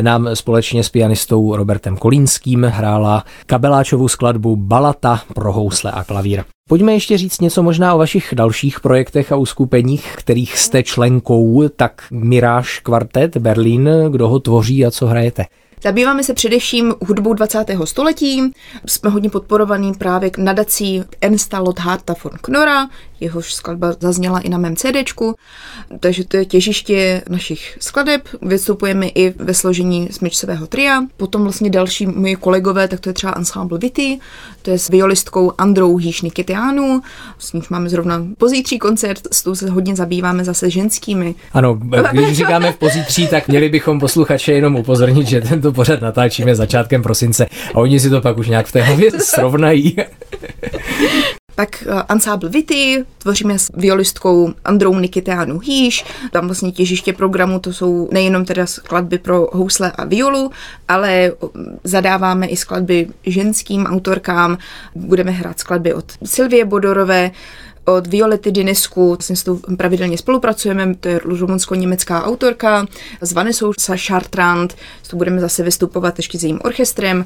nám 0.00 0.28
společně 0.34 0.84
s 0.84 0.88
pianistou 0.88 1.56
Robertem 1.56 1.96
Kolínským 1.96 2.64
hrála 2.64 3.24
kabeláčovou 3.46 4.08
skladbu 4.08 4.56
Balata 4.56 5.20
pro 5.34 5.52
housle 5.52 5.90
a 5.90 6.04
klavír. 6.04 6.44
Pojďme 6.70 6.92
ještě 6.92 7.18
říct 7.18 7.40
něco 7.40 7.62
možná 7.62 7.94
o 7.94 7.98
vašich 7.98 8.34
dalších 8.36 8.80
projektech 8.80 9.32
a 9.32 9.36
uskupeních, 9.36 10.14
kterých 10.16 10.58
jste 10.58 10.82
členkou, 10.82 11.68
tak 11.76 12.02
Miráž 12.10 12.80
kvartet 12.80 13.36
Berlín, 13.36 13.90
kdo 14.10 14.28
ho 14.28 14.40
tvoří 14.40 14.86
a 14.86 14.90
co 14.90 15.06
hrajete? 15.06 15.46
Zabýváme 15.82 16.22
se 16.22 16.34
především 16.34 16.94
hudbou 17.06 17.34
20. 17.34 17.64
století. 17.84 18.52
Jsme 18.86 19.10
hodně 19.10 19.30
podporovaní 19.30 19.94
právě 19.94 20.30
k 20.30 20.38
nadací 20.38 21.02
Ernsta 21.20 21.58
Lothharta 21.58 22.14
von 22.24 22.32
Knora, 22.40 22.88
jehož 23.20 23.54
skladba 23.54 23.94
zazněla 24.00 24.40
i 24.40 24.48
na 24.48 24.58
mém 24.58 24.76
CDčku, 24.76 25.34
takže 26.00 26.24
to 26.24 26.36
je 26.36 26.44
těžiště 26.44 27.22
našich 27.28 27.76
skladeb. 27.80 28.28
Vystupujeme 28.42 29.08
i 29.08 29.30
ve 29.30 29.54
složení 29.54 30.08
smyčcového 30.10 30.66
tria. 30.66 31.02
Potom 31.16 31.42
vlastně 31.42 31.70
další 31.70 32.06
moji 32.06 32.36
kolegové, 32.36 32.88
tak 32.88 33.00
to 33.00 33.08
je 33.08 33.12
třeba 33.12 33.32
Ensemble 33.36 33.78
Vity, 33.78 34.18
to 34.62 34.70
je 34.70 34.78
s 34.78 34.88
violistkou 34.88 35.52
Androu 35.58 35.96
Hýšny 35.96 36.30
Kitiánu, 36.30 37.02
s 37.38 37.52
níž 37.52 37.68
máme 37.68 37.88
zrovna 37.88 38.26
pozítří 38.38 38.78
koncert, 38.78 39.20
s 39.32 39.42
tou 39.42 39.54
se 39.54 39.70
hodně 39.70 39.96
zabýváme 39.96 40.44
zase 40.44 40.70
ženskými. 40.70 41.34
Ano, 41.52 41.74
když 42.12 42.36
říkáme 42.36 42.72
v 42.72 42.76
pozítří, 42.76 43.28
tak 43.28 43.48
měli 43.48 43.68
bychom 43.68 44.00
posluchače 44.00 44.52
jenom 44.52 44.76
upozornit, 44.76 45.26
že 45.26 45.40
tento 45.40 45.72
pořad 45.72 46.00
natáčíme 46.00 46.54
začátkem 46.54 47.02
prosince 47.02 47.46
a 47.74 47.78
oni 47.78 48.00
si 48.00 48.10
to 48.10 48.20
pak 48.20 48.38
už 48.38 48.48
nějak 48.48 48.66
v 48.66 48.72
té 48.72 48.82
hlavě 48.82 49.10
srovnají. 49.10 49.96
Pak 51.60 51.84
uh, 51.86 52.02
Ensemble 52.08 52.48
Vity, 52.48 53.04
tvoříme 53.18 53.58
s 53.58 53.70
violistkou 53.74 54.52
Androu 54.64 54.98
Nikiteánu 54.98 55.58
Hýš, 55.58 56.04
tam 56.30 56.46
vlastně 56.46 56.72
těžiště 56.72 57.12
programu 57.12 57.58
to 57.58 57.72
jsou 57.72 58.08
nejenom 58.12 58.44
teda 58.44 58.66
skladby 58.66 59.18
pro 59.18 59.48
housle 59.52 59.92
a 59.92 60.04
violu, 60.04 60.50
ale 60.88 61.32
zadáváme 61.84 62.46
i 62.46 62.56
skladby 62.56 63.08
ženským 63.26 63.86
autorkám, 63.86 64.58
budeme 64.94 65.30
hrát 65.30 65.60
skladby 65.60 65.94
od 65.94 66.04
Silvie 66.24 66.64
Bodorové, 66.64 67.30
od 67.84 68.06
Violety 68.06 68.52
Dinesku, 68.52 69.08
vlastně 69.08 69.36
s 69.36 69.42
tou 69.42 69.60
pravidelně 69.76 70.18
spolupracujeme, 70.18 70.94
to 70.94 71.08
je 71.08 71.20
rumunsko-německá 71.24 72.24
autorka, 72.24 72.86
s 73.20 73.32
Vanessou 73.32 73.72
Chartrand, 73.96 74.76
s 75.02 75.08
tou 75.08 75.16
budeme 75.16 75.40
zase 75.40 75.62
vystupovat 75.62 76.18
ještě 76.18 76.38
s 76.38 76.42
jejím 76.42 76.60
orchestrem. 76.64 77.24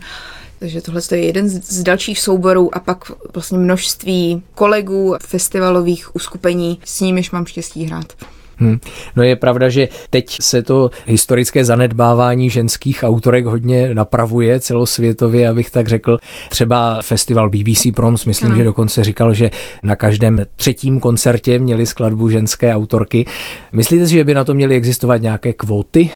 Takže 0.64 0.80
tohle 0.80 1.00
je 1.12 1.24
jeden 1.24 1.48
z 1.48 1.82
dalších 1.82 2.20
souborů 2.20 2.74
a 2.74 2.80
pak 2.80 3.12
vlastně 3.34 3.58
množství 3.58 4.42
kolegů 4.54 5.16
festivalových 5.22 6.16
uskupení, 6.16 6.78
s 6.84 7.00
nimiž 7.00 7.30
mám 7.30 7.46
štěstí 7.46 7.84
hrát. 7.84 8.12
Hmm. 8.56 8.78
No 9.16 9.22
je 9.22 9.36
pravda, 9.36 9.68
že 9.68 9.88
teď 10.10 10.36
se 10.40 10.62
to 10.62 10.90
historické 11.06 11.64
zanedbávání 11.64 12.50
ženských 12.50 13.02
autorek 13.02 13.44
hodně 13.44 13.94
napravuje 13.94 14.60
celosvětově, 14.60 15.48
abych 15.48 15.70
tak 15.70 15.88
řekl. 15.88 16.18
Třeba 16.48 17.02
festival 17.02 17.50
BBC 17.50 17.86
Proms, 17.94 18.24
myslím, 18.24 18.48
ano. 18.48 18.56
že 18.56 18.64
dokonce 18.64 19.04
říkal, 19.04 19.34
že 19.34 19.50
na 19.82 19.96
každém 19.96 20.40
třetím 20.56 21.00
koncertě 21.00 21.58
měli 21.58 21.86
skladbu 21.86 22.28
ženské 22.28 22.74
autorky. 22.74 23.26
Myslíte 23.72 24.06
si, 24.06 24.12
že 24.12 24.24
by 24.24 24.34
na 24.34 24.44
to 24.44 24.54
měly 24.54 24.76
existovat 24.76 25.22
nějaké 25.22 25.52
kvóty? 25.52 26.10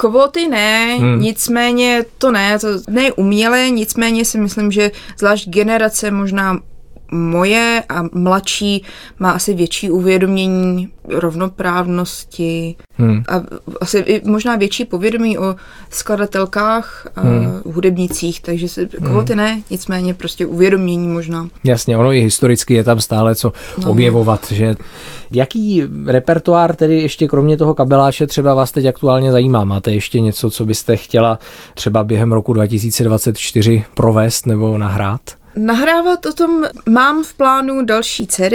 Kvóty 0.00 0.48
ne, 0.48 0.96
hmm. 0.96 1.20
nicméně 1.20 2.04
to 2.18 2.30
ne, 2.30 2.58
to 2.58 2.68
ne 2.88 3.12
uměle, 3.12 3.70
nicméně 3.70 4.24
si 4.24 4.38
myslím, 4.38 4.72
že 4.72 4.90
zvlášť 5.18 5.48
generace 5.48 6.10
možná 6.10 6.60
moje 7.10 7.82
a 7.88 8.04
mladší 8.12 8.82
má 9.18 9.30
asi 9.30 9.54
větší 9.54 9.90
uvědomění 9.90 10.88
rovnoprávnosti 11.08 12.76
hmm. 12.96 13.22
a 13.28 13.42
asi 13.80 13.98
i 13.98 14.28
možná 14.28 14.56
větší 14.56 14.84
povědomí 14.84 15.38
o 15.38 15.56
skladatelkách 15.90 17.06
a 17.16 17.20
hmm. 17.20 17.62
hudebnicích, 17.64 18.40
takže 18.40 18.68
se 18.68 18.86
kvóty 18.86 19.32
hmm. 19.32 19.42
ne, 19.42 19.62
nicméně 19.70 20.14
prostě 20.14 20.46
uvědomění 20.46 21.08
možná. 21.08 21.48
Jasně, 21.64 21.98
ono 21.98 22.12
i 22.12 22.20
historicky 22.20 22.74
je 22.74 22.84
tam 22.84 23.00
stále 23.00 23.34
co 23.34 23.52
no. 23.82 23.90
objevovat, 23.90 24.52
že 24.52 24.76
jaký 25.30 25.82
repertoár 26.06 26.76
tedy 26.76 27.02
ještě 27.02 27.28
kromě 27.28 27.56
toho 27.56 27.74
kabeláše 27.74 28.26
třeba 28.26 28.54
vás 28.54 28.72
teď 28.72 28.86
aktuálně 28.86 29.32
zajímá? 29.32 29.64
Máte 29.64 29.92
ještě 29.92 30.20
něco, 30.20 30.50
co 30.50 30.64
byste 30.64 30.96
chtěla 30.96 31.38
třeba 31.74 32.04
během 32.04 32.32
roku 32.32 32.52
2024 32.52 33.84
provést 33.94 34.46
nebo 34.46 34.78
nahrát? 34.78 35.20
Nahrávat 35.58 36.26
o 36.26 36.32
tom 36.32 36.64
mám 36.88 37.24
v 37.24 37.34
plánu 37.34 37.84
další 37.84 38.26
CD, 38.26 38.52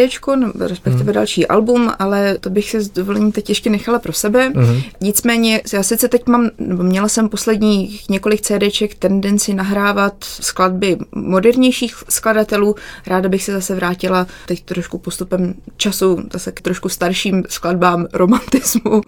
respektive 0.60 1.04
mm. 1.04 1.13
další 1.13 1.48
album, 1.48 1.92
ale 2.00 2.38
to 2.38 2.50
bych 2.50 2.70
se 2.70 2.82
s 2.82 2.89
dovolením 2.89 3.32
teď 3.32 3.50
ještě 3.50 3.70
nechala 3.70 4.00
pro 4.00 4.13
sebe. 4.13 4.50
Mm. 4.50 4.82
Nicméně 5.02 5.62
já 5.74 5.84
sice 5.84 6.08
teď 6.08 6.28
mám, 6.28 6.50
nebo 6.58 6.84
měla 6.84 7.08
jsem 7.08 7.30
posledních 7.30 8.10
několik 8.10 8.42
CDček 8.42 8.96
tendenci 8.96 9.54
nahrávat 9.54 10.13
skladby 10.24 10.98
modernějších 11.16 11.96
skladatelů. 12.10 12.76
Ráda 13.08 13.30
bych 13.30 13.44
se 13.44 13.52
zase 13.52 13.76
vrátila 13.76 14.28
teď 14.46 14.63
trošku 14.63 14.98
postupem 14.98 15.54
času 15.78 16.20
zase 16.34 16.52
k 16.52 16.62
trošku 16.62 16.89
starším 16.89 17.44
skladbám 17.50 18.08
romantismu. 18.13 19.02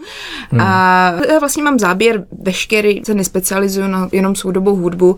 Mm. 0.51 0.61
A 0.61 1.11
já 1.29 1.39
vlastně 1.39 1.63
mám 1.63 1.79
záběr 1.79 2.25
veškerý, 2.41 3.01
se 3.05 3.13
nespecializuju 3.13 3.87
na 3.87 4.09
jenom 4.11 4.35
soudobou 4.35 4.75
hudbu, 4.75 5.17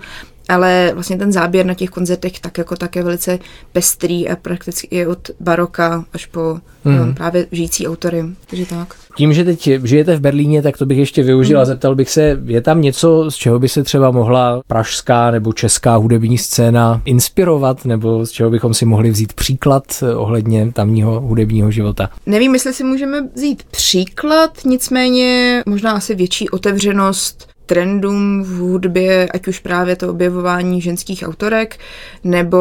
ale 0.49 0.91
vlastně 0.93 1.17
ten 1.17 1.31
záběr 1.31 1.65
na 1.65 1.73
těch 1.73 1.89
koncertech 1.89 2.39
tak 2.39 2.57
jako 2.57 2.75
také 2.75 3.03
velice 3.03 3.39
pestrý 3.71 4.29
a 4.29 4.35
prakticky 4.35 4.95
je 4.95 5.07
od 5.07 5.29
baroka 5.39 6.05
až 6.13 6.25
po 6.25 6.59
hmm. 6.85 7.13
právě 7.15 7.47
žijící 7.51 7.87
autory. 7.87 8.23
Takže 8.49 8.65
tak. 8.65 8.95
Tím, 9.15 9.33
že 9.33 9.43
teď 9.43 9.69
žijete 9.83 10.15
v 10.15 10.19
Berlíně, 10.19 10.61
tak 10.61 10.77
to 10.77 10.85
bych 10.85 10.97
ještě 10.97 11.23
využil 11.23 11.57
a 11.57 11.61
hmm. 11.61 11.65
zeptal 11.65 11.95
bych 11.95 12.09
se, 12.09 12.39
je 12.45 12.61
tam 12.61 12.81
něco, 12.81 13.31
z 13.31 13.35
čeho 13.35 13.59
by 13.59 13.69
se 13.69 13.83
třeba 13.83 14.11
mohla 14.11 14.61
pražská 14.67 15.31
nebo 15.31 15.53
česká 15.53 15.95
hudební 15.95 16.37
scéna 16.37 17.01
inspirovat, 17.05 17.85
nebo 17.85 18.25
z 18.25 18.31
čeho 18.31 18.49
bychom 18.49 18.73
si 18.73 18.85
mohli 18.85 19.09
vzít 19.09 19.33
příklad 19.33 20.03
ohledně 20.15 20.71
tamního 20.71 21.21
hudebního 21.21 21.71
života? 21.71 22.09
Nevím, 22.25 22.53
jestli 22.53 22.73
si 22.73 22.83
můžeme 22.83 23.21
vzít 23.35 23.63
příklad, 23.63 24.51
nicméně 24.65 25.63
možná 25.65 25.91
asi 25.91 26.15
větší 26.15 26.49
otevřenost 26.49 27.56
trendům 27.67 28.43
v 28.43 28.57
hudbě, 28.57 29.27
ať 29.33 29.47
už 29.47 29.59
právě 29.59 29.95
to 29.95 30.09
objevování 30.09 30.81
ženských 30.81 31.23
autorek, 31.25 31.79
nebo 32.23 32.57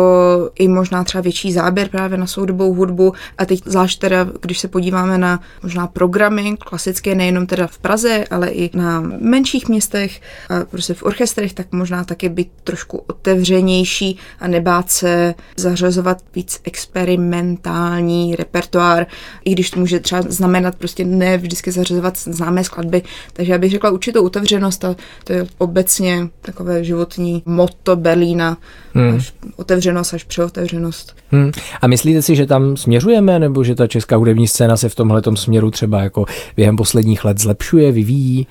i 0.54 0.68
možná 0.68 1.04
třeba 1.04 1.22
větší 1.22 1.52
záběr 1.52 1.88
právě 1.88 2.18
na 2.18 2.26
soudobou 2.26 2.74
hudbu. 2.74 3.12
A 3.38 3.46
teď 3.46 3.60
zvlášť 3.66 4.00
teda, 4.00 4.26
když 4.40 4.58
se 4.58 4.68
podíváme 4.68 5.18
na 5.18 5.40
možná 5.62 5.86
programy 5.86 6.56
klasické, 6.58 7.14
nejenom 7.14 7.46
teda 7.46 7.66
v 7.66 7.78
Praze, 7.78 8.24
ale 8.30 8.48
i 8.48 8.70
na 8.76 9.00
menších 9.00 9.68
městech, 9.68 10.20
a 10.50 10.64
prostě 10.64 10.94
v 10.94 11.02
orchestrech, 11.02 11.54
tak 11.54 11.72
možná 11.72 12.04
taky 12.04 12.28
být 12.28 12.50
trošku 12.64 13.02
otevřenější 13.06 14.18
a 14.40 14.48
nebát 14.48 14.90
se 14.90 15.34
zařazovat 15.56 16.22
víc 16.34 16.60
experimentální 16.64 18.36
repertoár, 18.36 19.06
i 19.44 19.52
když 19.52 19.70
to 19.70 19.80
může 19.80 20.00
třeba 20.00 20.22
znamenat 20.28 20.74
prostě 20.74 21.04
ne 21.04 21.38
vždycky 21.38 21.72
zařazovat 21.72 22.18
známé 22.18 22.64
skladby. 22.64 23.02
Takže 23.32 23.52
já 23.52 23.58
bych 23.58 23.70
řekla 23.70 23.90
určitou 23.90 24.24
otevřenost 24.24 24.84
a 24.84 24.95
to 25.24 25.32
je 25.32 25.46
obecně 25.58 26.28
takové 26.42 26.84
životní 26.84 27.42
motto 27.46 27.96
Berlína, 27.96 28.56
hmm. 28.94 29.14
až 29.16 29.34
otevřenost 29.56 30.14
až 30.14 30.24
přeotevřenost. 30.24 31.16
Hmm. 31.30 31.52
A 31.82 31.86
myslíte 31.86 32.22
si, 32.22 32.36
že 32.36 32.46
tam 32.46 32.76
směřujeme, 32.76 33.38
nebo 33.38 33.64
že 33.64 33.74
ta 33.74 33.86
česká 33.86 34.16
hudební 34.16 34.48
scéna 34.48 34.76
se 34.76 34.88
v 34.88 34.94
tomhle 34.94 35.22
směru 35.34 35.70
třeba 35.70 36.02
jako 36.02 36.24
během 36.56 36.76
posledních 36.76 37.24
let 37.24 37.40
zlepšuje, 37.40 37.92
vyvíjí? 37.92 38.46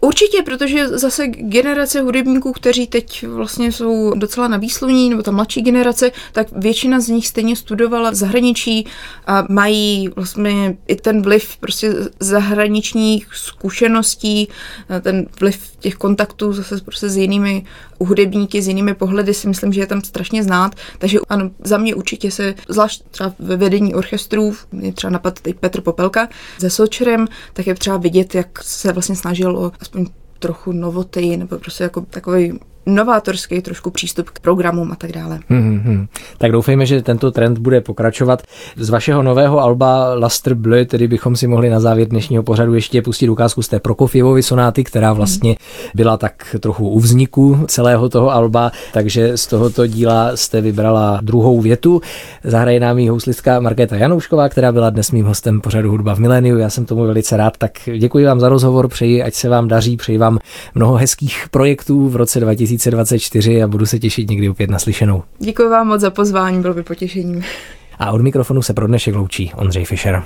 Určitě, 0.00 0.42
protože 0.42 0.88
zase 0.88 1.26
generace 1.26 2.00
hudebníků, 2.00 2.52
kteří 2.52 2.86
teď 2.86 3.26
vlastně 3.26 3.72
jsou 3.72 4.14
docela 4.14 4.48
na 4.48 4.56
výsluní, 4.56 5.10
nebo 5.10 5.22
ta 5.22 5.30
mladší 5.30 5.62
generace, 5.62 6.12
tak 6.32 6.46
většina 6.52 7.00
z 7.00 7.08
nich 7.08 7.28
stejně 7.28 7.56
studovala 7.56 8.10
v 8.10 8.14
zahraničí 8.14 8.86
a 9.26 9.46
mají 9.48 10.08
vlastně 10.16 10.76
i 10.86 10.96
ten 10.96 11.22
vliv 11.22 11.56
prostě 11.56 11.94
zahraničních 12.20 13.26
zkušeností, 13.34 14.48
ten 15.02 15.26
vliv 15.40 15.70
těch 15.78 15.94
kontaktů 15.94 16.52
zase 16.52 16.80
prostě 16.80 17.08
s 17.08 17.16
jinými 17.16 17.64
hudebníky, 18.00 18.62
s 18.62 18.68
jinými 18.68 18.94
pohledy 18.94 19.34
si 19.34 19.48
myslím, 19.48 19.72
že 19.72 19.80
je 19.80 19.86
tam 19.86 20.02
strašně 20.02 20.44
znát. 20.44 20.74
Takže 20.98 21.18
ano, 21.28 21.50
za 21.64 21.78
mě 21.78 21.94
určitě 21.94 22.30
se, 22.30 22.54
zvlášť 22.68 23.02
třeba 23.10 23.34
ve 23.38 23.56
vedení 23.56 23.94
orchestrů, 23.94 24.54
je 24.80 24.92
třeba 24.92 25.10
napad 25.10 25.40
teď 25.40 25.56
Petr 25.56 25.80
Popelka 25.80 26.28
se 26.58 26.70
Sočerem, 26.70 27.28
tak 27.52 27.66
je 27.66 27.74
třeba 27.74 27.96
vidět, 27.96 28.34
jak 28.34 28.62
se 28.62 28.92
vlastně 28.92 29.16
snažil 29.16 29.58
o 29.58 29.72
aspoň 29.90 30.06
trochu 30.38 30.72
novoty, 30.72 31.36
nebo 31.36 31.58
prostě 31.58 31.84
jako 31.84 32.00
takový 32.00 32.60
novátorský 32.86 33.62
trošku 33.62 33.90
přístup 33.90 34.30
k 34.30 34.38
programům 34.38 34.92
a 34.92 34.96
tak 34.96 35.12
dále. 35.12 35.40
Hmm, 35.48 35.80
hmm. 35.84 36.06
Tak 36.38 36.52
doufejme, 36.52 36.86
že 36.86 37.02
tento 37.02 37.30
trend 37.30 37.58
bude 37.58 37.80
pokračovat. 37.80 38.42
Z 38.76 38.90
vašeho 38.90 39.22
nového 39.22 39.60
alba 39.60 40.14
Luster 40.14 40.54
Bleu, 40.54 40.84
tedy 40.84 41.08
bychom 41.08 41.36
si 41.36 41.46
mohli 41.46 41.70
na 41.70 41.80
závěr 41.80 42.08
dnešního 42.08 42.42
pořadu 42.42 42.74
ještě 42.74 43.02
pustit 43.02 43.28
ukázku 43.28 43.62
z 43.62 43.68
té 43.68 43.80
Prokofjevovy 43.80 44.42
sonáty, 44.42 44.84
která 44.84 45.12
vlastně 45.12 45.56
byla 45.94 46.16
tak 46.16 46.56
trochu 46.60 46.88
u 46.88 47.00
vzniku 47.00 47.64
celého 47.66 48.08
toho 48.08 48.30
alba, 48.30 48.72
takže 48.92 49.36
z 49.36 49.46
tohoto 49.46 49.86
díla 49.86 50.36
jste 50.36 50.60
vybrala 50.60 51.20
druhou 51.22 51.60
větu. 51.60 52.00
Zahraje 52.44 52.80
nám 52.80 52.98
ji 52.98 53.08
houslistka 53.08 53.60
Markéta 53.60 53.96
Janoušková, 53.96 54.48
která 54.48 54.72
byla 54.72 54.90
dnes 54.90 55.10
mým 55.10 55.26
hostem 55.26 55.60
pořadu 55.60 55.90
Hudba 55.90 56.14
v 56.14 56.18
miléniu. 56.18 56.58
Já 56.58 56.70
jsem 56.70 56.84
tomu 56.84 57.06
velice 57.06 57.36
rád, 57.36 57.56
tak 57.56 57.72
děkuji 57.98 58.24
vám 58.24 58.40
za 58.40 58.48
rozhovor, 58.48 58.88
přeji, 58.88 59.22
ať 59.22 59.34
se 59.34 59.48
vám 59.48 59.68
daří, 59.68 59.96
přeji 59.96 60.18
vám 60.18 60.38
mnoho 60.74 60.94
hezkých 60.94 61.46
projektů 61.50 62.08
v 62.08 62.16
roce 62.16 62.40
2000 62.40 62.69
2024 62.70 63.62
a 63.62 63.68
budu 63.68 63.86
se 63.86 63.98
těšit 63.98 64.30
někdy 64.30 64.48
opět 64.48 64.70
naslyšenou. 64.70 65.22
Děkuji 65.38 65.68
vám 65.68 65.86
moc 65.86 66.00
za 66.00 66.10
pozvání, 66.10 66.60
bylo 66.60 66.74
by 66.74 66.82
potěšením. 66.82 67.42
A 67.98 68.10
od 68.12 68.20
mikrofonu 68.20 68.62
se 68.62 68.74
pro 68.74 68.86
dnešek 68.86 69.14
loučí 69.14 69.52
Ondřej 69.56 69.84
Fischer. 69.84 70.22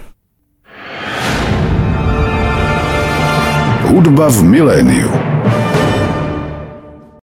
Hudba 3.83 4.28
v 4.28 4.42
miléniu. 4.42 5.33